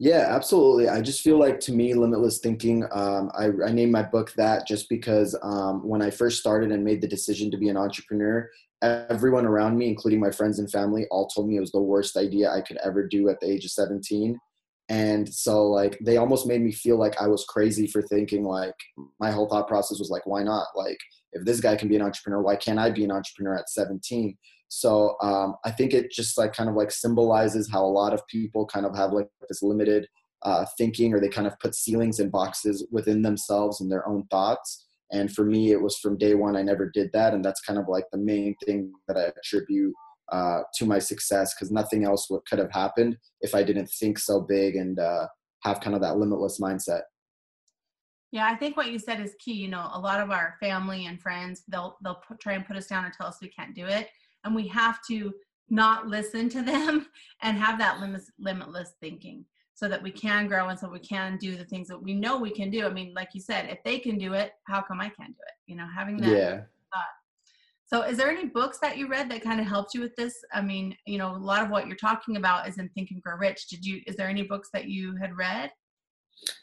Yeah, 0.01 0.27
absolutely. 0.29 0.87
I 0.87 1.01
just 1.01 1.21
feel 1.21 1.37
like 1.37 1.59
to 1.61 1.73
me, 1.73 1.93
limitless 1.93 2.39
thinking. 2.39 2.85
Um, 2.91 3.29
I, 3.37 3.49
I 3.67 3.71
named 3.71 3.91
my 3.91 4.01
book 4.01 4.31
that 4.37 4.65
just 4.65 4.87
because 4.87 5.37
um, 5.41 5.85
when 5.85 6.01
I 6.01 6.09
first 6.09 6.39
started 6.39 6.71
and 6.71 6.85
made 6.85 7.01
the 7.01 7.07
decision 7.07 7.51
to 7.51 7.57
be 7.57 7.67
an 7.67 7.75
entrepreneur, 7.75 8.49
everyone 8.81 9.45
around 9.45 9.77
me, 9.77 9.89
including 9.89 10.21
my 10.21 10.31
friends 10.31 10.57
and 10.59 10.71
family, 10.71 11.05
all 11.11 11.27
told 11.27 11.49
me 11.49 11.57
it 11.57 11.61
was 11.61 11.73
the 11.73 11.81
worst 11.81 12.15
idea 12.15 12.49
I 12.49 12.61
could 12.61 12.77
ever 12.77 13.05
do 13.05 13.27
at 13.27 13.41
the 13.41 13.51
age 13.51 13.65
of 13.65 13.71
17. 13.71 14.39
And 14.87 15.31
so, 15.31 15.67
like, 15.67 15.99
they 16.01 16.15
almost 16.15 16.47
made 16.47 16.61
me 16.61 16.71
feel 16.71 16.97
like 16.97 17.21
I 17.21 17.27
was 17.27 17.43
crazy 17.49 17.85
for 17.85 18.01
thinking, 18.01 18.45
like, 18.45 18.73
my 19.19 19.31
whole 19.31 19.49
thought 19.49 19.67
process 19.67 19.99
was 19.99 20.09
like, 20.09 20.25
why 20.25 20.43
not? 20.43 20.67
Like, 20.75 20.97
if 21.33 21.43
this 21.43 21.59
guy 21.59 21.75
can 21.75 21.89
be 21.89 21.97
an 21.97 22.01
entrepreneur, 22.01 22.41
why 22.41 22.55
can't 22.55 22.79
I 22.79 22.89
be 22.89 23.03
an 23.03 23.11
entrepreneur 23.11 23.55
at 23.57 23.69
17? 23.69 24.37
So 24.69 25.15
um, 25.21 25.55
I 25.65 25.71
think 25.71 25.93
it 25.93 26.11
just 26.11 26.37
like 26.37 26.53
kind 26.53 26.69
of 26.69 26.75
like 26.75 26.91
symbolizes 26.91 27.69
how 27.69 27.83
a 27.83 27.87
lot 27.87 28.13
of 28.13 28.25
people 28.27 28.65
kind 28.67 28.85
of 28.85 28.95
have 28.95 29.11
like 29.11 29.27
this 29.49 29.63
limited 29.63 30.07
uh, 30.43 30.65
thinking 30.77 31.13
or 31.13 31.19
they 31.19 31.27
kind 31.27 31.47
of 31.47 31.59
put 31.59 31.75
ceilings 31.75 32.19
and 32.19 32.31
boxes 32.31 32.87
within 32.91 33.23
themselves 33.23 33.81
and 33.81 33.91
their 33.91 34.07
own 34.07 34.25
thoughts. 34.29 34.85
And 35.11 35.33
for 35.33 35.43
me, 35.43 35.71
it 35.71 35.81
was 35.81 35.97
from 35.97 36.19
day 36.19 36.35
one, 36.35 36.55
I 36.55 36.61
never 36.61 36.87
did 36.87 37.09
that. 37.13 37.33
And 37.33 37.43
that's 37.43 37.61
kind 37.61 37.79
of 37.79 37.87
like 37.87 38.05
the 38.11 38.19
main 38.19 38.55
thing 38.65 38.93
that 39.07 39.17
I 39.17 39.31
attribute 39.37 39.93
uh, 40.31 40.59
to 40.75 40.85
my 40.85 40.99
success 40.99 41.55
because 41.55 41.71
nothing 41.71 42.05
else 42.05 42.29
would, 42.29 42.45
could 42.47 42.59
have 42.59 42.71
happened 42.71 43.17
if 43.41 43.55
I 43.55 43.63
didn't 43.63 43.87
think 43.87 44.19
so 44.19 44.39
big 44.39 44.75
and 44.75 44.99
uh, 44.99 45.25
have 45.63 45.81
kind 45.81 45.95
of 45.95 46.01
that 46.03 46.17
limitless 46.17 46.59
mindset. 46.59 47.01
Yeah, 48.31 48.45
I 48.45 48.55
think 48.55 48.77
what 48.77 48.91
you 48.91 48.99
said 48.99 49.19
is 49.19 49.33
key. 49.39 49.53
You 49.53 49.69
know, 49.69 49.89
a 49.91 49.99
lot 49.99 50.21
of 50.21 50.29
our 50.29 50.57
family 50.59 51.07
and 51.07 51.19
friends, 51.19 51.63
they'll 51.67 51.97
they'll 52.03 52.21
put, 52.27 52.39
try 52.39 52.53
and 52.53 52.63
put 52.63 52.77
us 52.77 52.85
down 52.85 53.05
and 53.05 53.11
tell 53.11 53.25
us 53.25 53.39
we 53.41 53.49
can't 53.49 53.73
do 53.73 53.87
it 53.87 54.07
and 54.43 54.55
we 54.55 54.67
have 54.67 54.99
to 55.07 55.33
not 55.69 56.07
listen 56.07 56.49
to 56.49 56.61
them 56.61 57.07
and 57.41 57.57
have 57.57 57.77
that 57.79 57.99
limitless, 57.99 58.31
limitless 58.39 58.93
thinking 58.99 59.45
so 59.79 59.87
that 59.87 60.03
we 60.03 60.11
can 60.11 60.47
grow 60.47 60.67
and 60.67 60.77
so 60.77 60.89
we 60.89 60.99
can 60.99 61.37
do 61.37 61.55
the 61.55 61.63
things 61.63 61.87
that 61.87 62.01
we 62.01 62.13
know 62.13 62.37
we 62.37 62.51
can 62.51 62.69
do. 62.69 62.85
I 62.85 62.89
mean, 62.89 63.13
like 63.13 63.29
you 63.33 63.39
said, 63.39 63.69
if 63.69 63.81
they 63.85 63.97
can 63.97 64.17
do 64.17 64.33
it, 64.33 64.51
how 64.65 64.81
come 64.81 64.99
I 64.99 65.09
can't 65.09 65.29
do 65.29 65.41
it? 65.47 65.53
You 65.67 65.77
know, 65.77 65.87
having 65.87 66.17
that 66.17 66.29
yeah. 66.29 66.55
thought. 66.93 67.05
So, 67.85 68.01
is 68.01 68.17
there 68.17 68.29
any 68.29 68.45
books 68.45 68.79
that 68.79 68.97
you 68.97 69.07
read 69.07 69.31
that 69.31 69.41
kind 69.41 69.61
of 69.61 69.65
helped 69.65 69.93
you 69.93 70.01
with 70.01 70.15
this? 70.17 70.33
I 70.53 70.61
mean, 70.61 70.95
you 71.05 71.17
know, 71.17 71.33
a 71.33 71.37
lot 71.37 71.63
of 71.63 71.69
what 71.69 71.87
you're 71.87 71.95
talking 71.95 72.35
about 72.35 72.67
is 72.67 72.77
in 72.77 72.89
Think 72.89 73.11
and 73.11 73.21
Grow 73.21 73.37
Rich. 73.37 73.67
Did 73.69 73.85
you? 73.85 74.01
Is 74.05 74.17
there 74.17 74.27
any 74.27 74.43
books 74.43 74.69
that 74.73 74.89
you 74.89 75.15
had 75.15 75.37
read? 75.37 75.71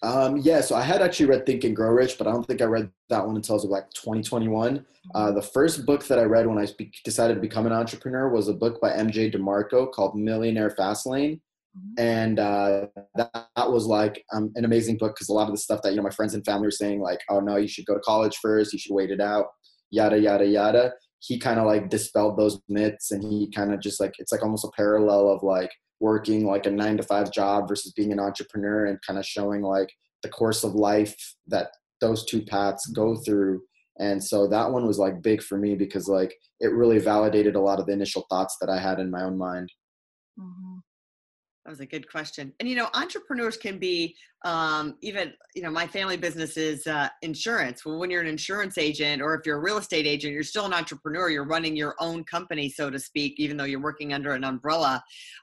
Um, 0.02 0.38
yeah, 0.38 0.60
so 0.60 0.74
I 0.74 0.82
had 0.82 1.02
actually 1.02 1.26
read 1.26 1.46
Think 1.46 1.64
and 1.64 1.74
Grow 1.74 1.90
Rich, 1.90 2.18
but 2.18 2.26
I 2.26 2.32
don't 2.32 2.46
think 2.46 2.62
I 2.62 2.64
read 2.64 2.90
that 3.08 3.26
one 3.26 3.36
until 3.36 3.54
I 3.54 3.56
was 3.56 3.64
like 3.64 3.90
2021. 3.94 4.84
Uh, 5.14 5.32
the 5.32 5.42
first 5.42 5.86
book 5.86 6.06
that 6.06 6.18
I 6.18 6.22
read 6.22 6.46
when 6.46 6.58
I 6.58 6.66
decided 7.04 7.34
to 7.34 7.40
become 7.40 7.66
an 7.66 7.72
entrepreneur 7.72 8.28
was 8.28 8.48
a 8.48 8.54
book 8.54 8.80
by 8.80 8.90
MJ 8.90 9.32
DeMarco 9.32 9.90
called 9.90 10.16
Millionaire 10.16 10.70
Fastlane. 10.70 11.40
Mm-hmm. 11.76 11.94
And 11.98 12.38
uh, 12.38 12.86
that, 13.16 13.48
that, 13.56 13.70
was 13.70 13.86
like 13.86 14.24
um, 14.32 14.50
an 14.54 14.64
amazing 14.64 14.96
book 14.96 15.14
because 15.14 15.28
a 15.28 15.32
lot 15.32 15.48
of 15.48 15.54
the 15.54 15.60
stuff 15.60 15.82
that 15.82 15.90
you 15.90 15.96
know 15.96 16.02
my 16.02 16.10
friends 16.10 16.34
and 16.34 16.44
family 16.44 16.66
were 16.66 16.70
saying, 16.70 17.00
like, 17.00 17.20
"Oh 17.28 17.40
no, 17.40 17.56
you 17.56 17.68
should 17.68 17.84
go 17.84 17.92
to 17.92 18.00
college 18.00 18.36
first. 18.40 18.72
You 18.72 18.78
should 18.78 18.94
wait 18.94 19.10
it 19.10 19.20
out," 19.20 19.46
yada 19.90 20.18
yada 20.18 20.46
yada. 20.46 20.94
He 21.18 21.38
kind 21.38 21.60
of 21.60 21.66
like 21.66 21.90
dispelled 21.90 22.38
those 22.38 22.58
myths, 22.68 23.10
and 23.10 23.22
he 23.22 23.50
kind 23.50 23.74
of 23.74 23.80
just 23.80 24.00
like 24.00 24.14
it's 24.18 24.32
like 24.32 24.42
almost 24.42 24.64
a 24.64 24.70
parallel 24.74 25.30
of 25.30 25.42
like 25.42 25.70
working 26.00 26.46
like 26.46 26.66
a 26.66 26.70
nine 26.70 26.96
to 26.96 27.02
five 27.02 27.32
job 27.32 27.68
versus 27.68 27.92
being 27.92 28.12
an 28.12 28.20
entrepreneur 28.20 28.86
and 28.86 28.98
kind 29.06 29.18
of 29.18 29.24
showing 29.24 29.62
like 29.62 29.90
the 30.22 30.28
course 30.28 30.64
of 30.64 30.74
life 30.74 31.16
that 31.46 31.68
those 32.00 32.24
two 32.26 32.42
paths 32.42 32.86
go 32.88 33.12
mm-hmm. 33.12 33.22
through 33.22 33.62
and 33.98 34.22
so 34.22 34.46
that 34.46 34.70
one 34.70 34.86
was 34.86 34.98
like 34.98 35.22
big 35.22 35.42
for 35.42 35.56
me 35.56 35.74
because 35.74 36.08
like 36.08 36.34
it 36.60 36.72
really 36.72 36.98
validated 36.98 37.54
a 37.54 37.60
lot 37.60 37.80
of 37.80 37.86
the 37.86 37.92
initial 37.92 38.26
thoughts 38.28 38.56
that 38.60 38.68
i 38.68 38.78
had 38.78 38.98
in 38.98 39.10
my 39.10 39.22
own 39.22 39.38
mind 39.38 39.70
mm-hmm. 40.38 40.78
That 41.66 41.70
was 41.70 41.80
a 41.80 41.86
good 41.86 42.08
question. 42.08 42.52
And 42.60 42.68
you 42.68 42.76
know, 42.76 42.88
entrepreneurs 42.94 43.56
can 43.56 43.80
be 43.80 44.14
um, 44.44 44.94
even. 45.02 45.32
You 45.56 45.62
know, 45.62 45.70
my 45.70 45.84
family 45.84 46.16
business 46.16 46.56
is 46.56 46.86
uh, 46.86 47.08
insurance. 47.22 47.84
Well, 47.84 47.98
when 47.98 48.08
you're 48.08 48.20
an 48.20 48.28
insurance 48.28 48.78
agent, 48.78 49.20
or 49.20 49.34
if 49.34 49.40
you're 49.44 49.56
a 49.56 49.60
real 49.60 49.78
estate 49.78 50.06
agent, 50.06 50.32
you're 50.32 50.44
still 50.44 50.66
an 50.66 50.72
entrepreneur. 50.72 51.28
You're 51.28 51.44
running 51.44 51.74
your 51.74 51.96
own 51.98 52.22
company, 52.22 52.68
so 52.68 52.88
to 52.88 53.00
speak, 53.00 53.34
even 53.38 53.56
though 53.56 53.64
you're 53.64 53.82
working 53.82 54.12
under 54.12 54.34
an 54.34 54.44
umbrella. 54.44 55.02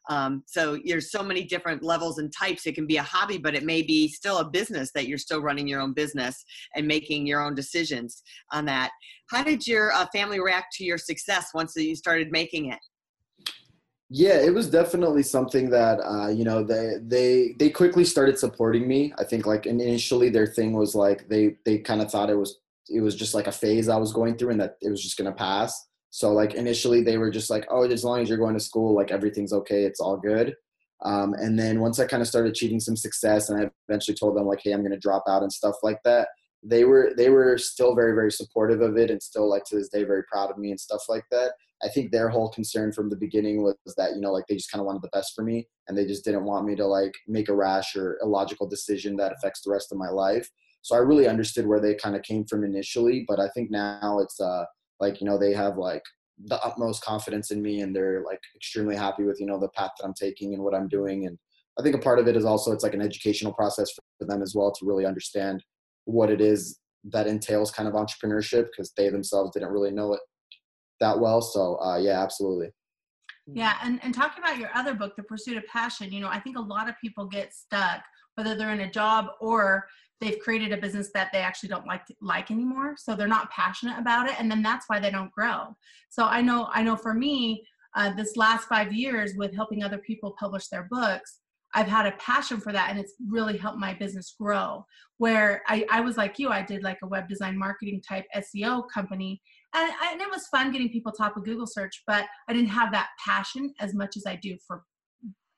Um, 0.09 0.43
so 0.45 0.79
there's 0.85 1.11
so 1.11 1.23
many 1.23 1.43
different 1.43 1.83
levels 1.83 2.19
and 2.19 2.31
types. 2.31 2.65
It 2.67 2.75
can 2.75 2.87
be 2.87 2.95
a 2.95 3.03
hobby, 3.03 3.37
but 3.37 3.53
it 3.53 3.65
may 3.65 3.81
be 3.81 4.07
still 4.07 4.37
a 4.37 4.49
business 4.49 4.91
that 4.95 5.09
you're 5.09 5.17
still 5.17 5.41
running 5.41 5.67
your 5.67 5.81
own 5.81 5.91
business 5.91 6.45
and 6.73 6.87
making 6.87 7.27
your 7.27 7.41
own 7.41 7.53
decisions 7.53 8.23
on 8.53 8.63
that. 8.67 8.91
How 9.29 9.43
did 9.43 9.67
your 9.67 9.91
uh, 9.91 10.05
family 10.13 10.39
react 10.39 10.73
to 10.75 10.85
your 10.85 10.97
success 10.97 11.49
once 11.53 11.73
you 11.75 11.97
started 11.97 12.31
making 12.31 12.71
it? 12.71 12.79
Yeah, 14.15 14.35
it 14.35 14.53
was 14.53 14.69
definitely 14.69 15.23
something 15.23 15.71
that 15.71 15.99
uh, 15.99 16.29
you 16.29 16.43
know 16.43 16.63
they 16.63 16.97
they 17.01 17.55
they 17.57 17.71
quickly 17.71 18.03
started 18.03 18.37
supporting 18.37 18.87
me. 18.87 19.11
I 19.17 19.23
think 19.23 19.47
like 19.47 19.65
initially 19.65 20.29
their 20.29 20.45
thing 20.45 20.73
was 20.73 20.93
like 20.93 21.27
they 21.29 21.55
they 21.65 21.79
kind 21.79 21.99
of 21.99 22.11
thought 22.11 22.29
it 22.29 22.37
was 22.37 22.59
it 22.87 23.01
was 23.01 23.15
just 23.15 23.33
like 23.33 23.47
a 23.47 23.51
phase 23.51 23.89
I 23.89 23.97
was 23.97 24.13
going 24.13 24.37
through 24.37 24.51
and 24.51 24.61
that 24.61 24.77
it 24.83 24.91
was 24.91 25.01
just 25.01 25.17
gonna 25.17 25.31
pass. 25.31 25.87
So 26.11 26.31
like 26.31 26.53
initially 26.53 27.01
they 27.01 27.17
were 27.17 27.31
just 27.31 27.49
like, 27.49 27.65
oh, 27.71 27.85
as 27.89 28.03
long 28.03 28.19
as 28.21 28.29
you're 28.29 28.37
going 28.37 28.53
to 28.53 28.59
school, 28.59 28.93
like 28.93 29.09
everything's 29.09 29.51
okay, 29.51 29.83
it's 29.83 29.99
all 29.99 30.17
good. 30.17 30.53
Um, 31.03 31.33
and 31.33 31.57
then 31.57 31.79
once 31.79 31.97
I 31.99 32.05
kind 32.05 32.21
of 32.21 32.27
started 32.27 32.51
achieving 32.51 32.79
some 32.79 32.95
success, 32.95 33.49
and 33.49 33.59
I 33.59 33.71
eventually 33.89 34.15
told 34.15 34.37
them 34.37 34.45
like, 34.45 34.59
hey, 34.63 34.73
I'm 34.73 34.83
gonna 34.83 34.99
drop 34.99 35.23
out 35.27 35.41
and 35.41 35.51
stuff 35.51 35.77
like 35.81 35.97
that. 36.05 36.27
They 36.61 36.83
were 36.85 37.13
they 37.17 37.31
were 37.31 37.57
still 37.57 37.95
very 37.95 38.13
very 38.13 38.31
supportive 38.31 38.81
of 38.81 38.95
it, 38.95 39.09
and 39.09 39.23
still 39.23 39.49
like 39.49 39.63
to 39.69 39.75
this 39.75 39.89
day 39.89 40.03
very 40.03 40.23
proud 40.31 40.51
of 40.51 40.59
me 40.59 40.69
and 40.69 40.79
stuff 40.79 41.01
like 41.09 41.25
that. 41.31 41.53
I 41.83 41.89
think 41.89 42.11
their 42.11 42.29
whole 42.29 42.49
concern 42.49 42.93
from 42.93 43.09
the 43.09 43.15
beginning 43.15 43.61
was 43.61 43.75
that, 43.97 44.11
you 44.15 44.21
know, 44.21 44.31
like 44.31 44.45
they 44.47 44.55
just 44.55 44.71
kind 44.71 44.79
of 44.79 44.85
wanted 44.85 45.01
the 45.01 45.09
best 45.11 45.33
for 45.35 45.43
me 45.43 45.67
and 45.87 45.97
they 45.97 46.05
just 46.05 46.23
didn't 46.23 46.45
want 46.45 46.65
me 46.65 46.75
to 46.75 46.85
like 46.85 47.13
make 47.27 47.49
a 47.49 47.55
rash 47.55 47.95
or 47.95 48.17
illogical 48.21 48.67
decision 48.67 49.17
that 49.17 49.33
affects 49.33 49.61
the 49.61 49.71
rest 49.71 49.91
of 49.91 49.97
my 49.97 50.09
life. 50.09 50.49
So 50.81 50.95
I 50.95 50.99
really 50.99 51.27
understood 51.27 51.67
where 51.67 51.81
they 51.81 51.95
kind 51.95 52.15
of 52.15 52.23
came 52.23 52.45
from 52.45 52.63
initially, 52.63 53.25
but 53.27 53.39
I 53.39 53.49
think 53.49 53.69
now 53.69 54.19
it's 54.19 54.39
uh 54.39 54.65
like, 54.99 55.19
you 55.19 55.27
know, 55.27 55.37
they 55.37 55.53
have 55.53 55.77
like 55.77 56.03
the 56.45 56.61
utmost 56.63 57.03
confidence 57.03 57.51
in 57.51 57.61
me 57.61 57.81
and 57.81 57.95
they're 57.95 58.23
like 58.25 58.39
extremely 58.55 58.95
happy 58.95 59.23
with, 59.23 59.39
you 59.39 59.45
know, 59.45 59.59
the 59.59 59.69
path 59.69 59.91
that 59.99 60.05
I'm 60.05 60.13
taking 60.13 60.53
and 60.53 60.63
what 60.63 60.73
I'm 60.73 60.87
doing. 60.87 61.25
And 61.27 61.37
I 61.77 61.83
think 61.83 61.95
a 61.95 61.99
part 61.99 62.19
of 62.19 62.27
it 62.27 62.37
is 62.37 62.45
also 62.45 62.71
it's 62.71 62.83
like 62.83 62.93
an 62.93 63.01
educational 63.01 63.53
process 63.53 63.91
for 63.91 64.25
them 64.25 64.41
as 64.41 64.53
well 64.55 64.71
to 64.71 64.85
really 64.85 65.05
understand 65.05 65.63
what 66.05 66.29
it 66.29 66.39
is 66.39 66.79
that 67.05 67.27
entails 67.27 67.71
kind 67.71 67.89
of 67.89 67.95
entrepreneurship 67.95 68.67
because 68.71 68.93
they 68.95 69.09
themselves 69.09 69.51
didn't 69.51 69.71
really 69.71 69.91
know 69.91 70.13
it 70.13 70.21
that 71.03 71.19
well. 71.19 71.41
So 71.41 71.75
uh, 71.79 71.97
yeah, 71.97 72.21
absolutely. 72.21 72.71
Yeah, 73.45 73.75
and, 73.83 73.99
and 74.03 74.13
talking 74.13 74.41
about 74.41 74.57
your 74.57 74.69
other 74.73 74.93
book, 74.93 75.15
The 75.17 75.23
Pursuit 75.23 75.57
of 75.57 75.67
Passion, 75.67 76.13
you 76.13 76.21
know, 76.21 76.29
I 76.29 76.39
think 76.39 76.57
a 76.57 76.61
lot 76.61 76.87
of 76.87 76.95
people 77.01 77.25
get 77.25 77.53
stuck, 77.53 78.01
whether 78.35 78.55
they're 78.55 78.71
in 78.71 78.79
a 78.79 78.89
job 78.89 79.27
or 79.41 79.85
they've 80.21 80.39
created 80.39 80.71
a 80.71 80.77
business 80.77 81.09
that 81.13 81.29
they 81.33 81.39
actually 81.39 81.67
don't 81.67 81.85
like 81.85 82.03
like 82.21 82.51
anymore. 82.51 82.95
So 82.97 83.15
they're 83.15 83.27
not 83.27 83.51
passionate 83.51 83.99
about 83.99 84.29
it, 84.29 84.39
and 84.39 84.49
then 84.49 84.61
that's 84.61 84.85
why 84.87 84.99
they 84.99 85.11
don't 85.11 85.31
grow. 85.31 85.75
So 86.09 86.25
I 86.25 86.41
know 86.41 86.69
I 86.71 86.83
know 86.83 86.95
for 86.95 87.13
me, 87.13 87.65
uh, 87.95 88.13
this 88.15 88.37
last 88.37 88.67
five 88.67 88.93
years 88.93 89.33
with 89.35 89.53
helping 89.53 89.83
other 89.83 89.97
people 89.97 90.35
publish 90.39 90.67
their 90.69 90.87
books, 90.89 91.39
I've 91.75 91.87
had 91.87 92.05
a 92.05 92.11
passion 92.13 92.59
for 92.59 92.71
that 92.71 92.89
and 92.89 92.99
it's 92.99 93.13
really 93.27 93.57
helped 93.57 93.79
my 93.79 93.93
business 93.93 94.35
grow. 94.39 94.85
Where 95.17 95.63
I, 95.67 95.85
I 95.91 96.01
was 96.01 96.17
like 96.17 96.39
you, 96.39 96.49
I 96.49 96.61
did 96.61 96.83
like 96.83 96.99
a 97.03 97.07
web 97.07 97.27
design 97.27 97.57
marketing 97.57 98.01
type 98.07 98.25
SEO 98.35 98.83
company 98.93 99.41
and, 99.73 99.91
and 100.11 100.21
it 100.21 100.29
was 100.29 100.47
fun 100.47 100.71
getting 100.71 100.89
people 100.89 101.11
top 101.11 101.35
of 101.35 101.43
Google 101.43 101.67
search, 101.67 102.03
but 102.05 102.25
I 102.47 102.53
didn't 102.53 102.69
have 102.69 102.91
that 102.91 103.09
passion 103.25 103.73
as 103.79 103.93
much 103.93 104.15
as 104.17 104.25
I 104.27 104.35
do 104.35 104.57
for 104.67 104.83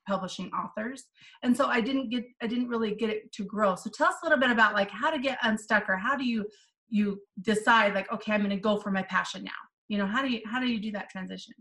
publishing 0.07 0.51
authors. 0.51 1.05
And 1.43 1.55
so 1.55 1.65
i 1.67 1.81
didn't 1.81 2.09
get 2.09 2.23
i 2.41 2.47
didn't 2.47 2.67
really 2.67 2.95
get 2.95 3.09
it 3.09 3.31
to 3.33 3.43
grow. 3.43 3.75
So 3.75 3.89
tell 3.89 4.07
us 4.07 4.15
a 4.23 4.25
little 4.25 4.39
bit 4.39 4.51
about 4.51 4.73
like 4.73 4.91
how 4.91 5.09
to 5.09 5.19
get 5.19 5.37
unstuck 5.43 5.89
or 5.89 5.97
how 5.97 6.15
do 6.15 6.25
you 6.25 6.45
you 6.89 7.19
decide 7.41 7.95
like 7.95 8.11
okay 8.11 8.33
i'm 8.33 8.41
going 8.41 8.51
to 8.51 8.57
go 8.57 8.77
for 8.77 8.91
my 8.91 9.03
passion 9.03 9.43
now? 9.43 9.51
You 9.87 9.97
know 9.97 10.05
how 10.05 10.21
do 10.21 10.29
you 10.29 10.41
how 10.45 10.59
do 10.59 10.67
you 10.67 10.79
do 10.79 10.91
that 10.91 11.09
transition? 11.09 11.53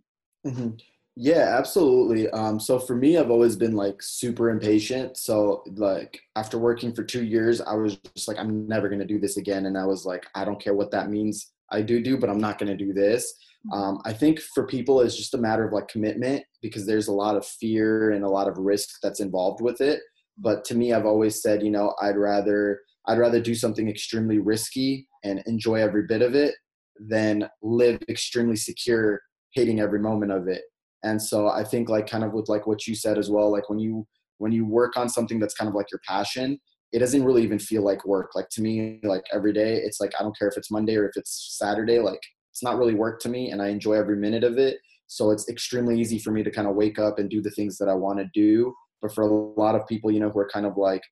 Mm-hmm. 0.46 0.70
yeah 1.16 1.56
absolutely. 1.58 2.28
Um, 2.30 2.61
so 2.61 2.78
for 2.78 2.94
me 2.94 3.16
i've 3.16 3.30
always 3.30 3.56
been 3.56 3.75
like 3.75 4.02
super 4.02 4.50
impatient. 4.50 5.16
So 5.16 5.64
like 5.66 6.20
after 6.37 6.58
working 6.58 6.92
for 6.92 7.02
two 7.02 7.25
years 7.25 7.61
i 7.61 7.75
was 7.75 7.96
just 8.14 8.28
like 8.28 8.38
i'm 8.38 8.68
never 8.68 8.88
going 8.88 9.00
to 9.00 9.06
do 9.06 9.18
this 9.18 9.38
again. 9.38 9.66
And 9.66 9.78
i 9.78 9.87
was 9.87 10.04
like 10.04 10.26
i 10.34 10.44
don't 10.44 10.61
care 10.61 10.75
what 10.75 10.90
that 10.90 11.08
means 11.11 11.53
I 11.71 11.83
do 11.83 12.02
do, 12.02 12.18
but 12.18 12.30
I'm 12.30 12.38
not 12.38 12.59
going 12.59 12.76
to 12.76 12.85
do 12.85 12.92
this. 12.92 13.33
Mm-hmm. 13.66 13.78
Um, 13.78 13.99
I 14.04 14.12
think 14.12 14.40
for 14.40 14.66
people, 14.66 15.00
it's 15.00 15.16
just 15.16 15.35
a 15.35 15.38
matter 15.38 15.66
of 15.66 15.73
like 15.73 15.88
commitment 15.88 16.44
because 16.62 16.87
there's 16.87 17.09
a 17.09 17.12
lot 17.12 17.37
of 17.37 17.47
fear 17.47 18.11
and 18.11 18.25
a 18.25 18.28
lot 18.28 18.49
of 18.49 18.59
risk 18.59 18.88
that's 19.02 19.21
involved 19.21 19.61
with 19.61 19.80
it. 19.80 20.00
But 20.38 20.64
to 20.66 20.75
me, 20.75 20.92
I've 20.92 21.06
always 21.06 21.40
said, 21.40 21.62
you 21.62 21.71
know, 21.71 21.94
I'd 22.02 22.16
rather 22.16 22.80
I'd 23.06 23.18
rather 23.18 23.40
do 23.40 23.54
something 23.54 23.88
extremely 23.88 24.38
risky 24.38 25.06
and 25.23 25.42
enjoy 25.47 25.76
every 25.76 26.06
bit 26.06 26.23
of 26.23 26.35
it 26.35 26.54
than 26.99 27.49
live 27.62 28.00
extremely 28.09 28.56
secure, 28.56 29.21
hating 29.52 29.80
every 29.80 30.00
moment 30.00 30.33
of 30.33 30.49
it. 30.49 30.62
And 31.02 31.21
so 31.21 31.49
I 31.49 31.64
think 31.64 31.88
like 31.88 32.06
kind 32.06 32.25
of 32.25 32.33
with 32.33 32.49
like 32.49 32.66
what 32.66 32.87
you 32.87 32.94
said 32.94 33.18
as 33.18 33.30
well, 33.30 33.52
like 33.52 33.68
when 33.68 33.78
you 33.78 34.06
when 34.38 34.52
you 34.52 34.66
work 34.66 34.97
on 34.97 35.09
something 35.09 35.38
that's 35.38 35.54
kind 35.54 35.68
of 35.68 35.75
like 35.75 35.90
your 35.92 36.00
passion, 36.06 36.59
it 36.94 37.00
doesn't 37.00 37.24
really 37.24 37.42
even 37.42 37.58
feel 37.58 37.82
like 37.82 38.06
work. 38.06 38.36
Like 38.36 38.48
to 38.50 38.62
me, 38.62 39.00
like 39.02 39.24
every 39.32 39.52
day, 39.52 39.78
it's 39.78 40.00
like 40.00 40.12
I 40.18 40.22
don't 40.22 40.38
care 40.38 40.46
if 40.46 40.56
it's 40.56 40.70
Monday 40.70 40.94
or 40.94 41.08
if 41.08 41.16
it's 41.16 41.56
Saturday. 41.58 41.98
Like 41.98 42.20
it's 42.52 42.62
not 42.62 42.78
really 42.78 42.94
work 42.94 43.20
to 43.22 43.28
me, 43.28 43.50
and 43.50 43.60
I 43.60 43.68
enjoy 43.68 43.94
every 43.94 44.16
minute 44.16 44.44
of 44.44 44.58
it. 44.58 44.78
So 45.08 45.32
it's 45.32 45.48
extremely 45.48 46.00
easy 46.00 46.20
for 46.20 46.30
me 46.30 46.44
to 46.44 46.52
kind 46.52 46.68
of 46.68 46.76
wake 46.76 47.00
up 47.00 47.18
and 47.18 47.28
do 47.28 47.42
the 47.42 47.50
things 47.50 47.78
that 47.78 47.88
I 47.88 47.94
want 47.94 48.20
to 48.20 48.30
do. 48.32 48.72
But 49.02 49.12
for 49.12 49.22
a 49.22 49.60
lot 49.60 49.74
of 49.74 49.88
people, 49.88 50.12
you 50.12 50.20
know, 50.20 50.30
who 50.30 50.38
are 50.38 50.48
kind 50.48 50.66
of 50.66 50.76
like 50.76 51.02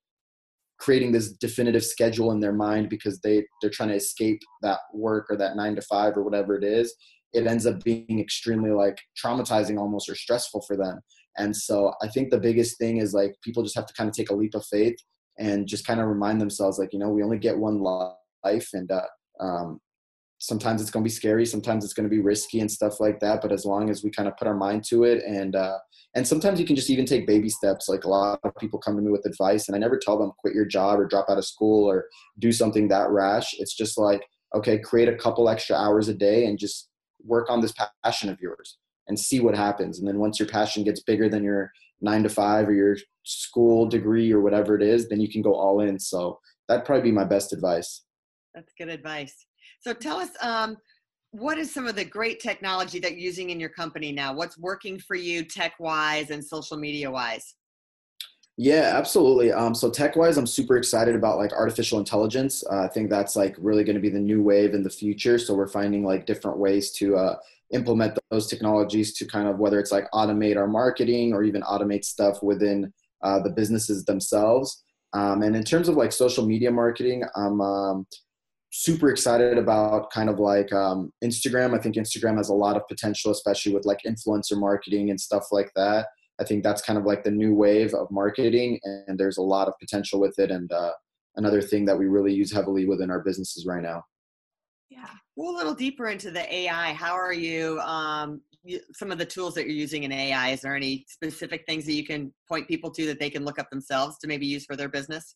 creating 0.79 1.11
this 1.11 1.33
definitive 1.33 1.83
schedule 1.83 2.31
in 2.31 2.39
their 2.39 2.53
mind 2.53 2.89
because 2.89 3.19
they 3.19 3.45
they're 3.61 3.69
trying 3.69 3.89
to 3.89 3.95
escape 3.95 4.39
that 4.61 4.79
work 4.93 5.25
or 5.29 5.35
that 5.35 5.57
nine 5.57 5.75
to 5.75 5.81
five 5.81 6.15
or 6.15 6.23
whatever 6.23 6.55
it 6.55 6.63
is 6.63 6.95
it 7.33 7.47
ends 7.47 7.65
up 7.65 7.83
being 7.83 8.19
extremely 8.19 8.71
like 8.71 8.97
traumatizing 9.23 9.79
almost 9.79 10.09
or 10.09 10.15
stressful 10.15 10.61
for 10.67 10.75
them 10.75 10.99
and 11.37 11.55
so 11.55 11.93
i 12.01 12.07
think 12.07 12.29
the 12.29 12.39
biggest 12.39 12.77
thing 12.77 12.97
is 12.97 13.13
like 13.13 13.33
people 13.43 13.63
just 13.63 13.75
have 13.75 13.85
to 13.85 13.93
kind 13.93 14.09
of 14.09 14.15
take 14.15 14.29
a 14.29 14.35
leap 14.35 14.55
of 14.55 14.65
faith 14.65 14.95
and 15.37 15.67
just 15.67 15.85
kind 15.85 15.99
of 15.99 16.07
remind 16.07 16.39
themselves 16.39 16.79
like 16.79 16.93
you 16.93 16.99
know 16.99 17.09
we 17.09 17.23
only 17.23 17.37
get 17.37 17.57
one 17.57 17.79
life 17.79 18.69
and 18.73 18.91
uh, 18.91 19.01
um, 19.39 19.79
sometimes 20.37 20.81
it's 20.81 20.91
going 20.91 21.03
to 21.03 21.07
be 21.07 21.13
scary 21.13 21.45
sometimes 21.45 21.83
it's 21.83 21.93
going 21.93 22.07
to 22.07 22.15
be 22.15 22.21
risky 22.21 22.59
and 22.59 22.71
stuff 22.71 22.99
like 22.99 23.19
that 23.19 23.41
but 23.41 23.51
as 23.51 23.65
long 23.65 23.89
as 23.89 24.03
we 24.03 24.11
kind 24.11 24.27
of 24.27 24.37
put 24.37 24.47
our 24.47 24.55
mind 24.55 24.83
to 24.83 25.03
it 25.03 25.23
and 25.23 25.55
uh, 25.55 25.77
and 26.15 26.27
sometimes 26.27 26.59
you 26.59 26.65
can 26.65 26.75
just 26.75 26.89
even 26.89 27.05
take 27.05 27.25
baby 27.25 27.49
steps 27.49 27.89
like 27.89 28.03
a 28.03 28.09
lot 28.09 28.39
of 28.43 28.55
people 28.57 28.77
come 28.79 28.95
to 28.95 29.01
me 29.01 29.11
with 29.11 29.25
advice 29.25 29.67
and 29.67 29.75
i 29.75 29.79
never 29.79 29.97
tell 29.97 30.17
them 30.17 30.31
quit 30.37 30.53
your 30.53 30.65
job 30.65 30.99
or 30.99 31.07
drop 31.07 31.29
out 31.29 31.37
of 31.37 31.45
school 31.45 31.89
or 31.89 32.05
do 32.39 32.51
something 32.51 32.87
that 32.87 33.09
rash. 33.09 33.53
It's 33.59 33.75
just 33.75 33.97
like 33.97 34.25
okay 34.55 34.77
create 34.77 35.09
a 35.09 35.15
couple 35.15 35.49
extra 35.49 35.75
hours 35.75 36.07
a 36.07 36.13
day 36.13 36.45
and 36.45 36.59
just 36.59 36.89
work 37.25 37.49
on 37.49 37.61
this 37.61 37.73
passion 38.03 38.29
of 38.29 38.39
yours 38.41 38.77
and 39.07 39.19
see 39.19 39.39
what 39.39 39.55
happens. 39.55 39.99
And 39.99 40.07
then 40.07 40.19
once 40.19 40.39
your 40.39 40.47
passion 40.47 40.83
gets 40.83 41.01
bigger 41.01 41.29
than 41.29 41.43
your 41.43 41.71
nine 42.03 42.21
to 42.23 42.29
five 42.29 42.67
or 42.67 42.73
your 42.73 42.97
school 43.23 43.87
degree 43.87 44.31
or 44.31 44.41
whatever 44.41 44.75
it 44.75 44.83
is, 44.83 45.09
then 45.09 45.19
you 45.19 45.29
can 45.29 45.41
go 45.41 45.55
all 45.55 45.79
in. 45.79 45.97
So 45.97 46.39
that'd 46.67 46.85
probably 46.85 47.09
be 47.09 47.11
my 47.11 47.23
best 47.23 47.53
advice. 47.53 48.03
That's 48.53 48.73
good 48.77 48.89
advice. 48.89 49.45
So 49.79 49.93
tell 49.93 50.17
us, 50.17 50.29
um, 50.41 50.77
what 51.31 51.57
is 51.57 51.73
some 51.73 51.87
of 51.87 51.95
the 51.95 52.05
great 52.05 52.39
technology 52.39 52.99
that 52.99 53.13
you're 53.13 53.21
using 53.21 53.49
in 53.49 53.59
your 53.59 53.69
company 53.69 54.11
now? 54.11 54.35
What's 54.35 54.57
working 54.57 54.99
for 54.99 55.15
you 55.15 55.43
tech 55.43 55.73
wise 55.79 56.29
and 56.29 56.45
social 56.45 56.77
media 56.77 57.09
wise? 57.09 57.55
Yeah, 58.55 58.91
absolutely. 58.93 59.51
Um, 59.51 59.73
so 59.73 59.89
tech 59.89 60.15
wise, 60.15 60.37
I'm 60.37 60.45
super 60.45 60.77
excited 60.77 61.15
about 61.15 61.39
like 61.39 61.51
artificial 61.53 61.97
intelligence. 61.97 62.63
Uh, 62.71 62.81
I 62.83 62.87
think 62.87 63.09
that's 63.09 63.35
like 63.35 63.55
really 63.57 63.83
going 63.83 63.95
to 63.95 64.01
be 64.01 64.09
the 64.09 64.19
new 64.19 64.43
wave 64.43 64.75
in 64.75 64.83
the 64.83 64.91
future. 64.91 65.39
So 65.39 65.55
we're 65.55 65.67
finding 65.67 66.03
like 66.03 66.27
different 66.27 66.59
ways 66.59 66.91
to 66.91 67.17
uh, 67.17 67.37
implement 67.73 68.17
those 68.29 68.47
technologies 68.47 69.13
to 69.15 69.25
kind 69.25 69.47
of 69.47 69.59
whether 69.59 69.79
it's 69.79 69.91
like 69.91 70.09
automate 70.13 70.57
our 70.57 70.67
marketing 70.67 71.33
or 71.33 71.43
even 71.43 71.61
automate 71.63 72.05
stuff 72.05 72.41
within 72.41 72.93
uh, 73.23 73.39
the 73.41 73.49
businesses 73.49 74.05
themselves. 74.05 74.83
Um, 75.13 75.43
and 75.43 75.55
in 75.55 75.63
terms 75.63 75.89
of 75.89 75.95
like 75.95 76.11
social 76.11 76.45
media 76.45 76.71
marketing, 76.71 77.23
I'm 77.35 77.61
um, 77.61 78.07
super 78.71 79.09
excited 79.09 79.57
about 79.57 80.09
kind 80.11 80.29
of 80.29 80.39
like 80.39 80.73
um, 80.73 81.11
Instagram. 81.23 81.77
I 81.77 81.81
think 81.81 81.95
Instagram 81.95 82.37
has 82.37 82.49
a 82.49 82.53
lot 82.53 82.75
of 82.75 82.87
potential, 82.87 83.31
especially 83.31 83.73
with 83.73 83.85
like 83.85 83.99
influencer 84.07 84.57
marketing 84.57 85.11
and 85.11 85.19
stuff 85.19 85.45
like 85.51 85.71
that. 85.75 86.07
I 86.39 86.43
think 86.43 86.63
that's 86.63 86.81
kind 86.81 86.97
of 86.97 87.05
like 87.05 87.23
the 87.23 87.31
new 87.31 87.53
wave 87.53 87.93
of 87.93 88.09
marketing, 88.09 88.79
and 88.83 89.19
there's 89.19 89.37
a 89.37 89.43
lot 89.43 89.67
of 89.67 89.75
potential 89.79 90.19
with 90.19 90.39
it. 90.39 90.49
And 90.49 90.71
uh, 90.71 90.91
another 91.35 91.61
thing 91.61 91.85
that 91.85 91.97
we 91.97 92.07
really 92.07 92.33
use 92.33 92.51
heavily 92.51 92.87
within 92.87 93.11
our 93.11 93.19
businesses 93.19 93.67
right 93.67 93.83
now. 93.83 94.03
Yeah. 94.89 95.09
Go 95.37 95.49
a 95.49 95.55
little 95.55 95.73
deeper 95.73 96.09
into 96.09 96.29
the 96.29 96.53
AI. 96.53 96.93
How 96.93 97.13
are 97.13 97.33
you? 97.33 97.79
Um, 97.79 98.41
you, 98.63 98.79
some 98.93 99.11
of 99.11 99.17
the 99.17 99.25
tools 99.25 99.55
that 99.55 99.65
you're 99.65 99.75
using 99.75 100.03
in 100.03 100.11
AI. 100.11 100.49
Is 100.49 100.61
there 100.61 100.75
any 100.75 101.05
specific 101.09 101.65
things 101.67 101.85
that 101.85 101.93
you 101.93 102.05
can 102.05 102.31
point 102.47 102.67
people 102.67 102.91
to 102.91 103.05
that 103.07 103.19
they 103.19 103.29
can 103.29 103.43
look 103.43 103.59
up 103.59 103.69
themselves 103.69 104.17
to 104.19 104.27
maybe 104.27 104.45
use 104.45 104.65
for 104.65 104.75
their 104.75 104.89
business? 104.89 105.35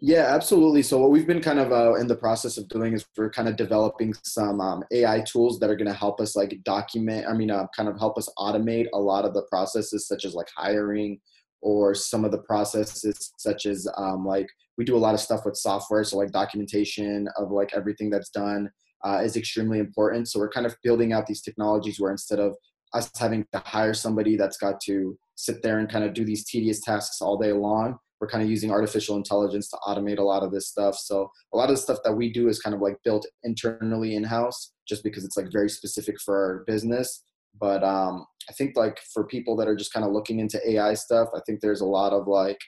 Yeah, 0.00 0.34
absolutely. 0.34 0.82
So 0.82 0.98
what 0.98 1.10
we've 1.10 1.26
been 1.26 1.40
kind 1.40 1.58
of 1.58 1.72
uh, 1.72 1.94
in 1.94 2.06
the 2.06 2.16
process 2.16 2.58
of 2.58 2.68
doing 2.68 2.92
is 2.92 3.06
we're 3.16 3.30
kind 3.30 3.48
of 3.48 3.56
developing 3.56 4.12
some 4.24 4.60
um, 4.60 4.84
AI 4.92 5.20
tools 5.20 5.58
that 5.60 5.70
are 5.70 5.76
going 5.76 5.88
to 5.88 5.94
help 5.94 6.20
us 6.20 6.36
like 6.36 6.58
document. 6.64 7.26
I 7.26 7.32
mean, 7.32 7.50
uh, 7.50 7.66
kind 7.74 7.88
of 7.88 7.98
help 7.98 8.18
us 8.18 8.28
automate 8.38 8.86
a 8.92 8.98
lot 8.98 9.24
of 9.24 9.32
the 9.32 9.42
processes, 9.42 10.06
such 10.06 10.24
as 10.24 10.34
like 10.34 10.48
hiring, 10.54 11.18
or 11.62 11.94
some 11.94 12.26
of 12.26 12.30
the 12.30 12.42
processes 12.42 13.32
such 13.38 13.64
as 13.64 13.88
um, 13.96 14.26
like 14.26 14.46
we 14.76 14.84
do 14.84 14.96
a 14.96 14.98
lot 14.98 15.14
of 15.14 15.20
stuff 15.20 15.46
with 15.46 15.56
software, 15.56 16.04
so 16.04 16.18
like 16.18 16.30
documentation 16.30 17.26
of 17.38 17.50
like 17.50 17.72
everything 17.74 18.10
that's 18.10 18.30
done 18.30 18.68
uh, 19.04 19.20
is 19.22 19.36
extremely 19.36 19.78
important. 19.78 20.28
So 20.28 20.38
we're 20.38 20.50
kind 20.50 20.66
of 20.66 20.76
building 20.82 21.12
out 21.12 21.26
these 21.26 21.42
technologies 21.42 22.00
where 22.00 22.10
instead 22.10 22.40
of 22.40 22.56
us 22.92 23.10
having 23.18 23.46
to 23.52 23.58
hire 23.58 23.94
somebody 23.94 24.36
that's 24.36 24.56
got 24.56 24.80
to 24.82 25.18
sit 25.34 25.62
there 25.62 25.78
and 25.78 25.88
kind 25.88 26.04
of 26.04 26.14
do 26.14 26.24
these 26.24 26.44
tedious 26.44 26.80
tasks 26.80 27.20
all 27.20 27.36
day 27.36 27.52
long 27.52 27.98
we're 28.24 28.28
kind 28.28 28.42
of 28.42 28.48
using 28.48 28.70
artificial 28.70 29.16
intelligence 29.16 29.68
to 29.68 29.76
automate 29.86 30.18
a 30.18 30.22
lot 30.22 30.42
of 30.42 30.50
this 30.50 30.68
stuff. 30.68 30.96
So 30.96 31.30
a 31.52 31.56
lot 31.58 31.68
of 31.68 31.76
the 31.76 31.82
stuff 31.82 31.98
that 32.04 32.14
we 32.14 32.32
do 32.32 32.48
is 32.48 32.58
kind 32.58 32.74
of 32.74 32.80
like 32.80 32.96
built 33.04 33.26
internally 33.42 34.16
in 34.16 34.24
house, 34.24 34.72
just 34.88 35.04
because 35.04 35.26
it's 35.26 35.36
like 35.36 35.52
very 35.52 35.68
specific 35.68 36.16
for 36.20 36.34
our 36.34 36.64
business. 36.66 37.22
But 37.60 37.84
um, 37.84 38.24
I 38.48 38.54
think 38.54 38.76
like 38.76 38.98
for 39.12 39.24
people 39.24 39.56
that 39.56 39.68
are 39.68 39.76
just 39.76 39.92
kind 39.92 40.06
of 40.06 40.12
looking 40.12 40.40
into 40.40 40.58
AI 40.66 40.94
stuff, 40.94 41.28
I 41.34 41.40
think 41.44 41.60
there's 41.60 41.82
a 41.82 41.86
lot 41.86 42.14
of 42.14 42.26
like 42.26 42.58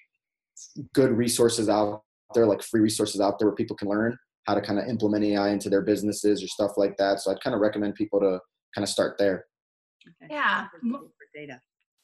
good 0.92 1.12
resources 1.12 1.70
out 1.70 2.02
there, 2.34 2.44
like 2.44 2.62
free 2.62 2.82
resources 2.82 3.20
out 3.20 3.38
there 3.38 3.48
where 3.48 3.56
people 3.56 3.76
can 3.76 3.88
learn 3.88 4.18
how 4.46 4.54
to 4.54 4.60
kind 4.60 4.78
of 4.78 4.86
implement 4.86 5.24
AI 5.24 5.50
into 5.50 5.68
their 5.68 5.82
businesses 5.82 6.42
or 6.42 6.48
stuff 6.48 6.72
like 6.76 6.96
that. 6.98 7.20
So 7.20 7.30
I'd 7.30 7.40
kind 7.40 7.54
of 7.54 7.60
recommend 7.60 7.94
people 7.94 8.20
to 8.20 8.38
kind 8.74 8.82
of 8.82 8.88
start 8.88 9.16
there. 9.18 9.44
Okay. 10.22 10.34
Yeah. 10.34 10.66
Data. 11.34 11.60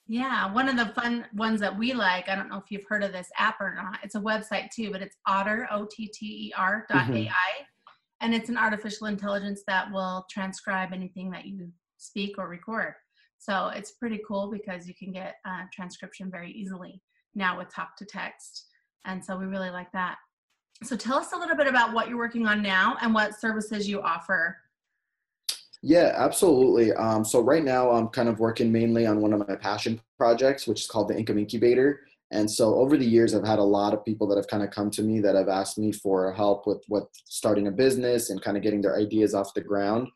Yeah, 0.09 0.53
one 0.53 0.69
of 0.69 0.77
the 0.77 0.93
fun 1.01 1.25
ones 1.33 1.61
that 1.61 1.79
we 1.79 1.95
like, 1.95 2.29
I 2.29 2.35
don't 2.35 2.49
know 2.49 2.59
if 2.59 2.71
you've 2.71 2.85
heard 2.89 3.05
of 3.05 3.13
this 3.13 3.31
app 3.39 3.61
or 3.61 3.75
not. 3.75 3.99
It's 4.03 4.17
a 4.17 4.21
website 4.21 4.71
too, 4.71 4.91
but 4.91 5.01
it's 5.01 5.17
otter, 5.27 5.69
O 5.71 5.87
T 5.91 6.11
T 6.13 6.27
E 6.27 6.53
R 6.57 6.85
dot 6.91 7.05
mm-hmm. 7.05 7.15
AI. 7.15 7.67
And 8.21 8.35
it's 8.35 8.49
an 8.49 8.57
artificial 8.57 9.07
intelligence 9.07 9.63
that 9.67 9.91
will 9.93 10.27
transcribe 10.31 10.93
anything 10.93 11.31
that 11.31 11.47
you 11.47 11.69
speak 11.99 12.35
or 12.37 12.49
record. 12.49 12.95
So 13.39 13.69
it's 13.69 13.93
pretty 13.93 14.21
cool 14.27 14.51
because 14.51 14.87
you 14.87 14.95
can 14.95 15.13
get 15.13 15.37
uh, 15.45 15.63
transcription 15.73 16.31
very 16.31 16.53
easily 16.53 17.01
now 17.35 17.57
with 17.57 17.75
talk 17.75 17.97
to 17.97 18.05
text. 18.05 18.67
And 19.05 19.25
so 19.25 19.37
we 19.37 19.47
really 19.47 19.71
like 19.71 19.91
that. 19.93 20.17
So 20.83 20.97
tell 20.97 21.17
us 21.17 21.33
a 21.33 21.37
little 21.37 21.57
bit 21.57 21.67
about 21.67 21.93
what 21.93 22.09
you're 22.09 22.19
working 22.19 22.47
on 22.47 22.63
now 22.63 22.97
and 23.01 23.15
what 23.15 23.39
services 23.39 23.89
you 23.89 24.01
offer 24.03 24.57
yeah, 25.83 26.13
absolutely. 26.15 26.93
Um, 26.93 27.25
so 27.25 27.41
right 27.41 27.65
now 27.65 27.91
I'm 27.91 28.07
kind 28.09 28.29
of 28.29 28.39
working 28.39 28.71
mainly 28.71 29.05
on 29.05 29.21
one 29.21 29.33
of 29.33 29.47
my 29.49 29.57
passion 29.57 30.01
projects, 30.17 30.67
which 30.69 30.83
is 30.83 30.87
called 30.87 31.09
the 31.09 31.19
Income 31.19 31.39
Incubator. 31.39 32.03
And 32.31 32.49
so 32.49 32.77
over 32.77 32.97
the 32.97 33.05
years, 33.05 33.35
I've 33.35 33.47
had 33.47 33.59
a 33.59 33.65
lot 33.65 33.93
of 33.93 34.05
people 34.05 34.29
that 34.29 34.37
have 34.37 34.47
kind 34.47 34.63
of 34.63 34.71
come 34.71 34.91
to 34.93 35.03
me 35.03 35.21
that 35.21 35.35
have 35.35 35.49
asked 35.49 35.79
me 35.79 35.91
for 35.91 36.33
help 36.33 36.69
with 36.69 36.83
what 36.87 37.09
starting 37.25 37.67
a 37.67 37.73
business 37.73 38.31
and 38.31 38.41
kind 38.41 38.57
of 38.57 38.63
getting 38.63 38.81
their 38.81 38.97
ideas 38.97 39.35
off 39.35 39.55
the 39.55 39.61
ground. 39.61 40.09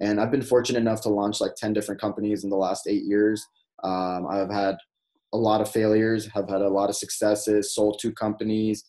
And 0.00 0.20
I've 0.20 0.32
been 0.32 0.42
fortunate 0.42 0.80
enough 0.80 1.00
to 1.02 1.10
launch 1.10 1.40
like 1.40 1.54
10 1.54 1.72
different 1.72 2.00
companies 2.00 2.42
in 2.42 2.50
the 2.50 2.56
last 2.56 2.88
eight 2.88 3.04
years. 3.04 3.46
Um, 3.84 4.26
I've 4.28 4.50
had 4.50 4.76
a 5.32 5.38
lot 5.38 5.60
of 5.60 5.70
failures, 5.70 6.28
have 6.34 6.48
had 6.48 6.60
a 6.60 6.68
lot 6.68 6.90
of 6.90 6.96
successes, 6.96 7.72
sold 7.72 8.00
two 8.00 8.12
companies. 8.12 8.84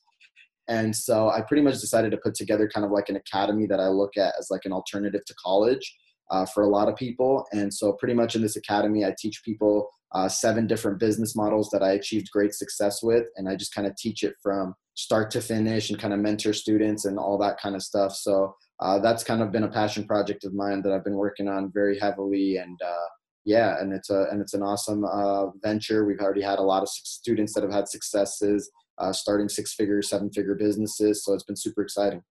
And 0.68 0.96
so 0.96 1.30
I 1.30 1.42
pretty 1.42 1.62
much 1.62 1.80
decided 1.80 2.12
to 2.12 2.18
put 2.18 2.34
together 2.34 2.68
kind 2.68 2.86
of 2.86 2.92
like 2.92 3.10
an 3.10 3.16
academy 3.16 3.68
that 3.68 3.80
I 3.80 3.88
look 3.88 4.18
at 4.18 4.34
as 4.40 4.48
like 4.50 4.66
an 4.66 4.74
alternative 4.74 5.24
to 5.26 5.36
college 5.36 5.96
uh, 6.32 6.46
for 6.46 6.64
a 6.64 6.68
lot 6.68 6.90
of 6.90 6.96
people. 6.96 7.46
And 7.52 7.74
so, 7.74 7.94
pretty 7.94 8.14
much 8.14 8.36
in 8.36 8.42
this 8.42 8.56
academy, 8.56 9.06
I 9.06 9.14
teach 9.18 9.44
people 9.44 9.90
uh, 10.14 10.28
seven 10.28 10.66
different 10.66 11.00
business 11.00 11.36
models 11.36 11.70
that 11.72 11.84
I 11.84 11.92
achieved 11.92 12.32
great 12.32 12.54
success 12.54 13.04
with. 13.04 13.26
And 13.36 13.48
I 13.48 13.56
just 13.56 13.74
kind 13.74 13.88
of 13.88 13.96
teach 13.96 14.24
it 14.24 14.36
from 14.42 14.74
start 14.96 15.30
to 15.32 15.42
finish 15.42 15.90
and 15.90 16.00
kind 16.00 16.14
of 16.14 16.20
mentor 16.20 16.54
students 16.54 17.06
and 17.06 17.20
all 17.20 17.38
that 17.40 17.60
kind 17.60 17.76
of 17.76 17.84
stuff. 17.84 18.16
So, 18.16 18.56
uh, 18.80 19.00
that's 19.00 19.24
kind 19.24 19.42
of 19.42 19.52
been 19.52 19.64
a 19.64 19.72
passion 19.72 20.06
project 20.06 20.46
of 20.46 20.54
mine 20.54 20.82
that 20.82 20.92
I've 20.92 21.04
been 21.04 21.16
working 21.16 21.48
on 21.48 21.72
very 21.72 22.00
heavily. 22.00 22.58
And 22.58 22.80
uh, 22.84 23.08
yeah, 23.46 23.80
and 23.80 23.94
it's 23.94 24.10
a 24.10 24.26
and 24.32 24.42
it's 24.42 24.56
an 24.56 24.64
awesome 24.64 25.06
uh, 25.06 25.48
venture. 25.64 26.06
We've 26.06 26.20
already 26.20 26.42
had 26.42 26.60
a 26.60 26.64
lot 26.64 26.82
of 26.82 26.90
students 26.90 27.54
that 27.54 27.64
have 27.64 27.72
had 27.72 27.88
successes 27.88 28.70
uh, 28.98 29.14
starting 29.14 29.50
six 29.50 29.74
figure, 29.74 30.02
seven 30.02 30.32
figure 30.32 30.56
businesses. 30.56 31.24
So 31.24 31.34
it's 31.34 31.44
been 31.44 31.56
super 31.56 31.82
exciting. 31.82 32.24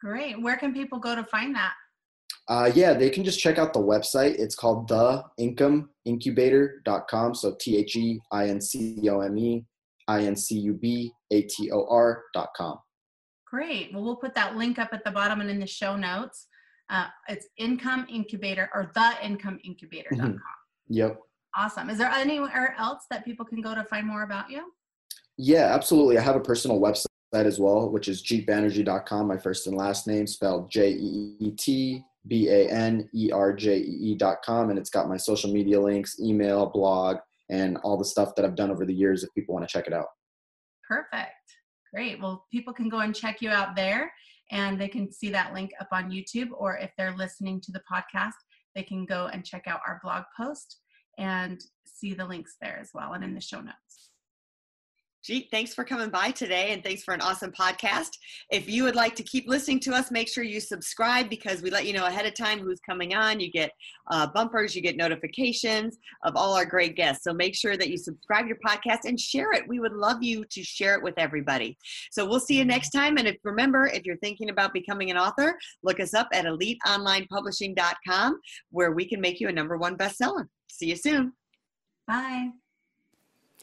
Great. 0.00 0.40
Where 0.40 0.56
can 0.56 0.72
people 0.72 0.98
go 0.98 1.14
to 1.14 1.24
find 1.24 1.54
that? 1.54 1.74
Uh, 2.48 2.70
yeah, 2.74 2.92
they 2.92 3.10
can 3.10 3.24
just 3.24 3.40
check 3.40 3.58
out 3.58 3.72
the 3.72 3.80
website. 3.80 4.38
It's 4.38 4.54
called 4.54 4.88
theincomeincubator.com. 4.88 7.34
So 7.34 7.56
T 7.58 7.76
H 7.76 7.96
E 7.96 8.20
I 8.30 8.48
N 8.48 8.60
C 8.60 9.00
O 9.10 9.20
M 9.20 9.36
E 9.36 9.64
I 10.06 10.22
N 10.22 10.36
C 10.36 10.56
U 10.60 10.74
B 10.74 11.10
A 11.32 11.42
T 11.42 11.72
O 11.72 11.84
R.com. 11.90 12.78
Great. 13.46 13.92
Well, 13.92 14.04
we'll 14.04 14.14
put 14.16 14.34
that 14.34 14.56
link 14.56 14.78
up 14.78 14.90
at 14.92 15.02
the 15.04 15.10
bottom 15.10 15.40
and 15.40 15.50
in 15.50 15.58
the 15.58 15.66
show 15.66 15.96
notes. 15.96 16.46
Uh, 16.88 17.06
it's 17.28 17.48
Income 17.58 18.06
Incubator 18.08 18.70
or 18.74 18.92
theincomeincubator.com. 18.96 20.18
Mm-hmm. 20.18 20.36
Yep. 20.88 21.18
Awesome. 21.56 21.90
Is 21.90 21.98
there 21.98 22.10
anywhere 22.10 22.76
else 22.78 23.06
that 23.10 23.24
people 23.24 23.44
can 23.44 23.60
go 23.60 23.74
to 23.74 23.82
find 23.84 24.06
more 24.06 24.22
about 24.22 24.50
you? 24.50 24.70
Yeah, 25.38 25.74
absolutely. 25.74 26.18
I 26.18 26.22
have 26.22 26.36
a 26.36 26.40
personal 26.40 26.80
website 26.80 27.06
as 27.34 27.60
well, 27.60 27.90
which 27.90 28.08
is 28.08 28.22
jeetbanerjee.com, 28.22 29.26
my 29.26 29.36
first 29.36 29.66
and 29.66 29.76
last 29.76 30.06
name 30.06 30.26
spelled 30.26 30.70
J 30.70 30.92
E 30.92 31.36
E 31.38 31.50
T 31.52 32.04
B 32.26 32.48
A 32.48 32.68
N 32.70 33.08
E 33.14 33.30
R 33.32 33.52
J 33.52 33.78
E 33.78 33.82
E 33.82 34.14
dot 34.14 34.42
com. 34.42 34.70
And 34.70 34.78
it's 34.78 34.90
got 34.90 35.08
my 35.08 35.16
social 35.16 35.52
media 35.52 35.80
links, 35.80 36.18
email, 36.20 36.66
blog, 36.66 37.18
and 37.50 37.76
all 37.78 37.96
the 37.96 38.04
stuff 38.04 38.34
that 38.34 38.44
I've 38.44 38.56
done 38.56 38.70
over 38.70 38.84
the 38.84 38.94
years 38.94 39.22
if 39.22 39.34
people 39.34 39.54
want 39.54 39.68
to 39.68 39.72
check 39.72 39.86
it 39.86 39.92
out. 39.92 40.08
Perfect. 40.88 41.30
Great. 41.92 42.20
Well, 42.20 42.46
people 42.52 42.72
can 42.72 42.88
go 42.88 43.00
and 43.00 43.14
check 43.14 43.40
you 43.40 43.50
out 43.50 43.76
there 43.76 44.12
and 44.50 44.80
they 44.80 44.88
can 44.88 45.10
see 45.10 45.30
that 45.30 45.52
link 45.52 45.70
up 45.80 45.88
on 45.92 46.10
YouTube. 46.10 46.48
Or 46.56 46.76
if 46.76 46.90
they're 46.96 47.16
listening 47.16 47.60
to 47.62 47.72
the 47.72 47.82
podcast, 47.90 48.32
they 48.74 48.82
can 48.82 49.04
go 49.04 49.28
and 49.32 49.44
check 49.44 49.64
out 49.66 49.80
our 49.86 50.00
blog 50.02 50.24
post 50.36 50.80
and 51.18 51.60
see 51.86 52.12
the 52.14 52.26
links 52.26 52.56
there 52.60 52.78
as 52.80 52.90
well 52.92 53.14
and 53.14 53.24
in 53.24 53.34
the 53.34 53.40
show 53.40 53.60
notes. 53.60 54.10
Jeet, 55.26 55.50
thanks 55.50 55.74
for 55.74 55.82
coming 55.82 56.08
by 56.08 56.30
today 56.30 56.70
and 56.70 56.84
thanks 56.84 57.02
for 57.02 57.12
an 57.12 57.20
awesome 57.20 57.50
podcast. 57.50 58.10
If 58.48 58.68
you 58.68 58.84
would 58.84 58.94
like 58.94 59.16
to 59.16 59.24
keep 59.24 59.48
listening 59.48 59.80
to 59.80 59.92
us, 59.92 60.12
make 60.12 60.28
sure 60.28 60.44
you 60.44 60.60
subscribe 60.60 61.28
because 61.28 61.62
we 61.62 61.70
let 61.70 61.84
you 61.84 61.92
know 61.94 62.06
ahead 62.06 62.26
of 62.26 62.34
time 62.34 62.60
who's 62.60 62.78
coming 62.78 63.12
on. 63.12 63.40
You 63.40 63.50
get 63.50 63.72
uh, 64.08 64.28
bumpers, 64.28 64.76
you 64.76 64.82
get 64.82 64.96
notifications 64.96 65.98
of 66.22 66.36
all 66.36 66.54
our 66.54 66.64
great 66.64 66.94
guests. 66.94 67.24
So 67.24 67.34
make 67.34 67.56
sure 67.56 67.76
that 67.76 67.88
you 67.88 67.96
subscribe 67.96 68.44
to 68.44 68.50
your 68.50 68.58
podcast 68.64 69.00
and 69.04 69.18
share 69.18 69.52
it. 69.52 69.66
We 69.66 69.80
would 69.80 69.94
love 69.94 70.22
you 70.22 70.44
to 70.44 70.62
share 70.62 70.94
it 70.94 71.02
with 71.02 71.14
everybody. 71.16 71.76
So 72.12 72.24
we'll 72.24 72.38
see 72.38 72.58
you 72.58 72.64
next 72.64 72.90
time. 72.90 73.16
And 73.16 73.26
if 73.26 73.36
remember, 73.42 73.86
if 73.88 74.06
you're 74.06 74.18
thinking 74.18 74.50
about 74.50 74.72
becoming 74.72 75.10
an 75.10 75.18
author, 75.18 75.58
look 75.82 75.98
us 75.98 76.14
up 76.14 76.28
at 76.32 76.44
eliteonlinepublishing.com 76.44 78.40
where 78.70 78.92
we 78.92 79.08
can 79.08 79.20
make 79.20 79.40
you 79.40 79.48
a 79.48 79.52
number 79.52 79.76
one 79.76 79.96
bestseller. 79.96 80.46
See 80.68 80.86
you 80.86 80.96
soon. 80.96 81.32
Bye. 82.06 82.50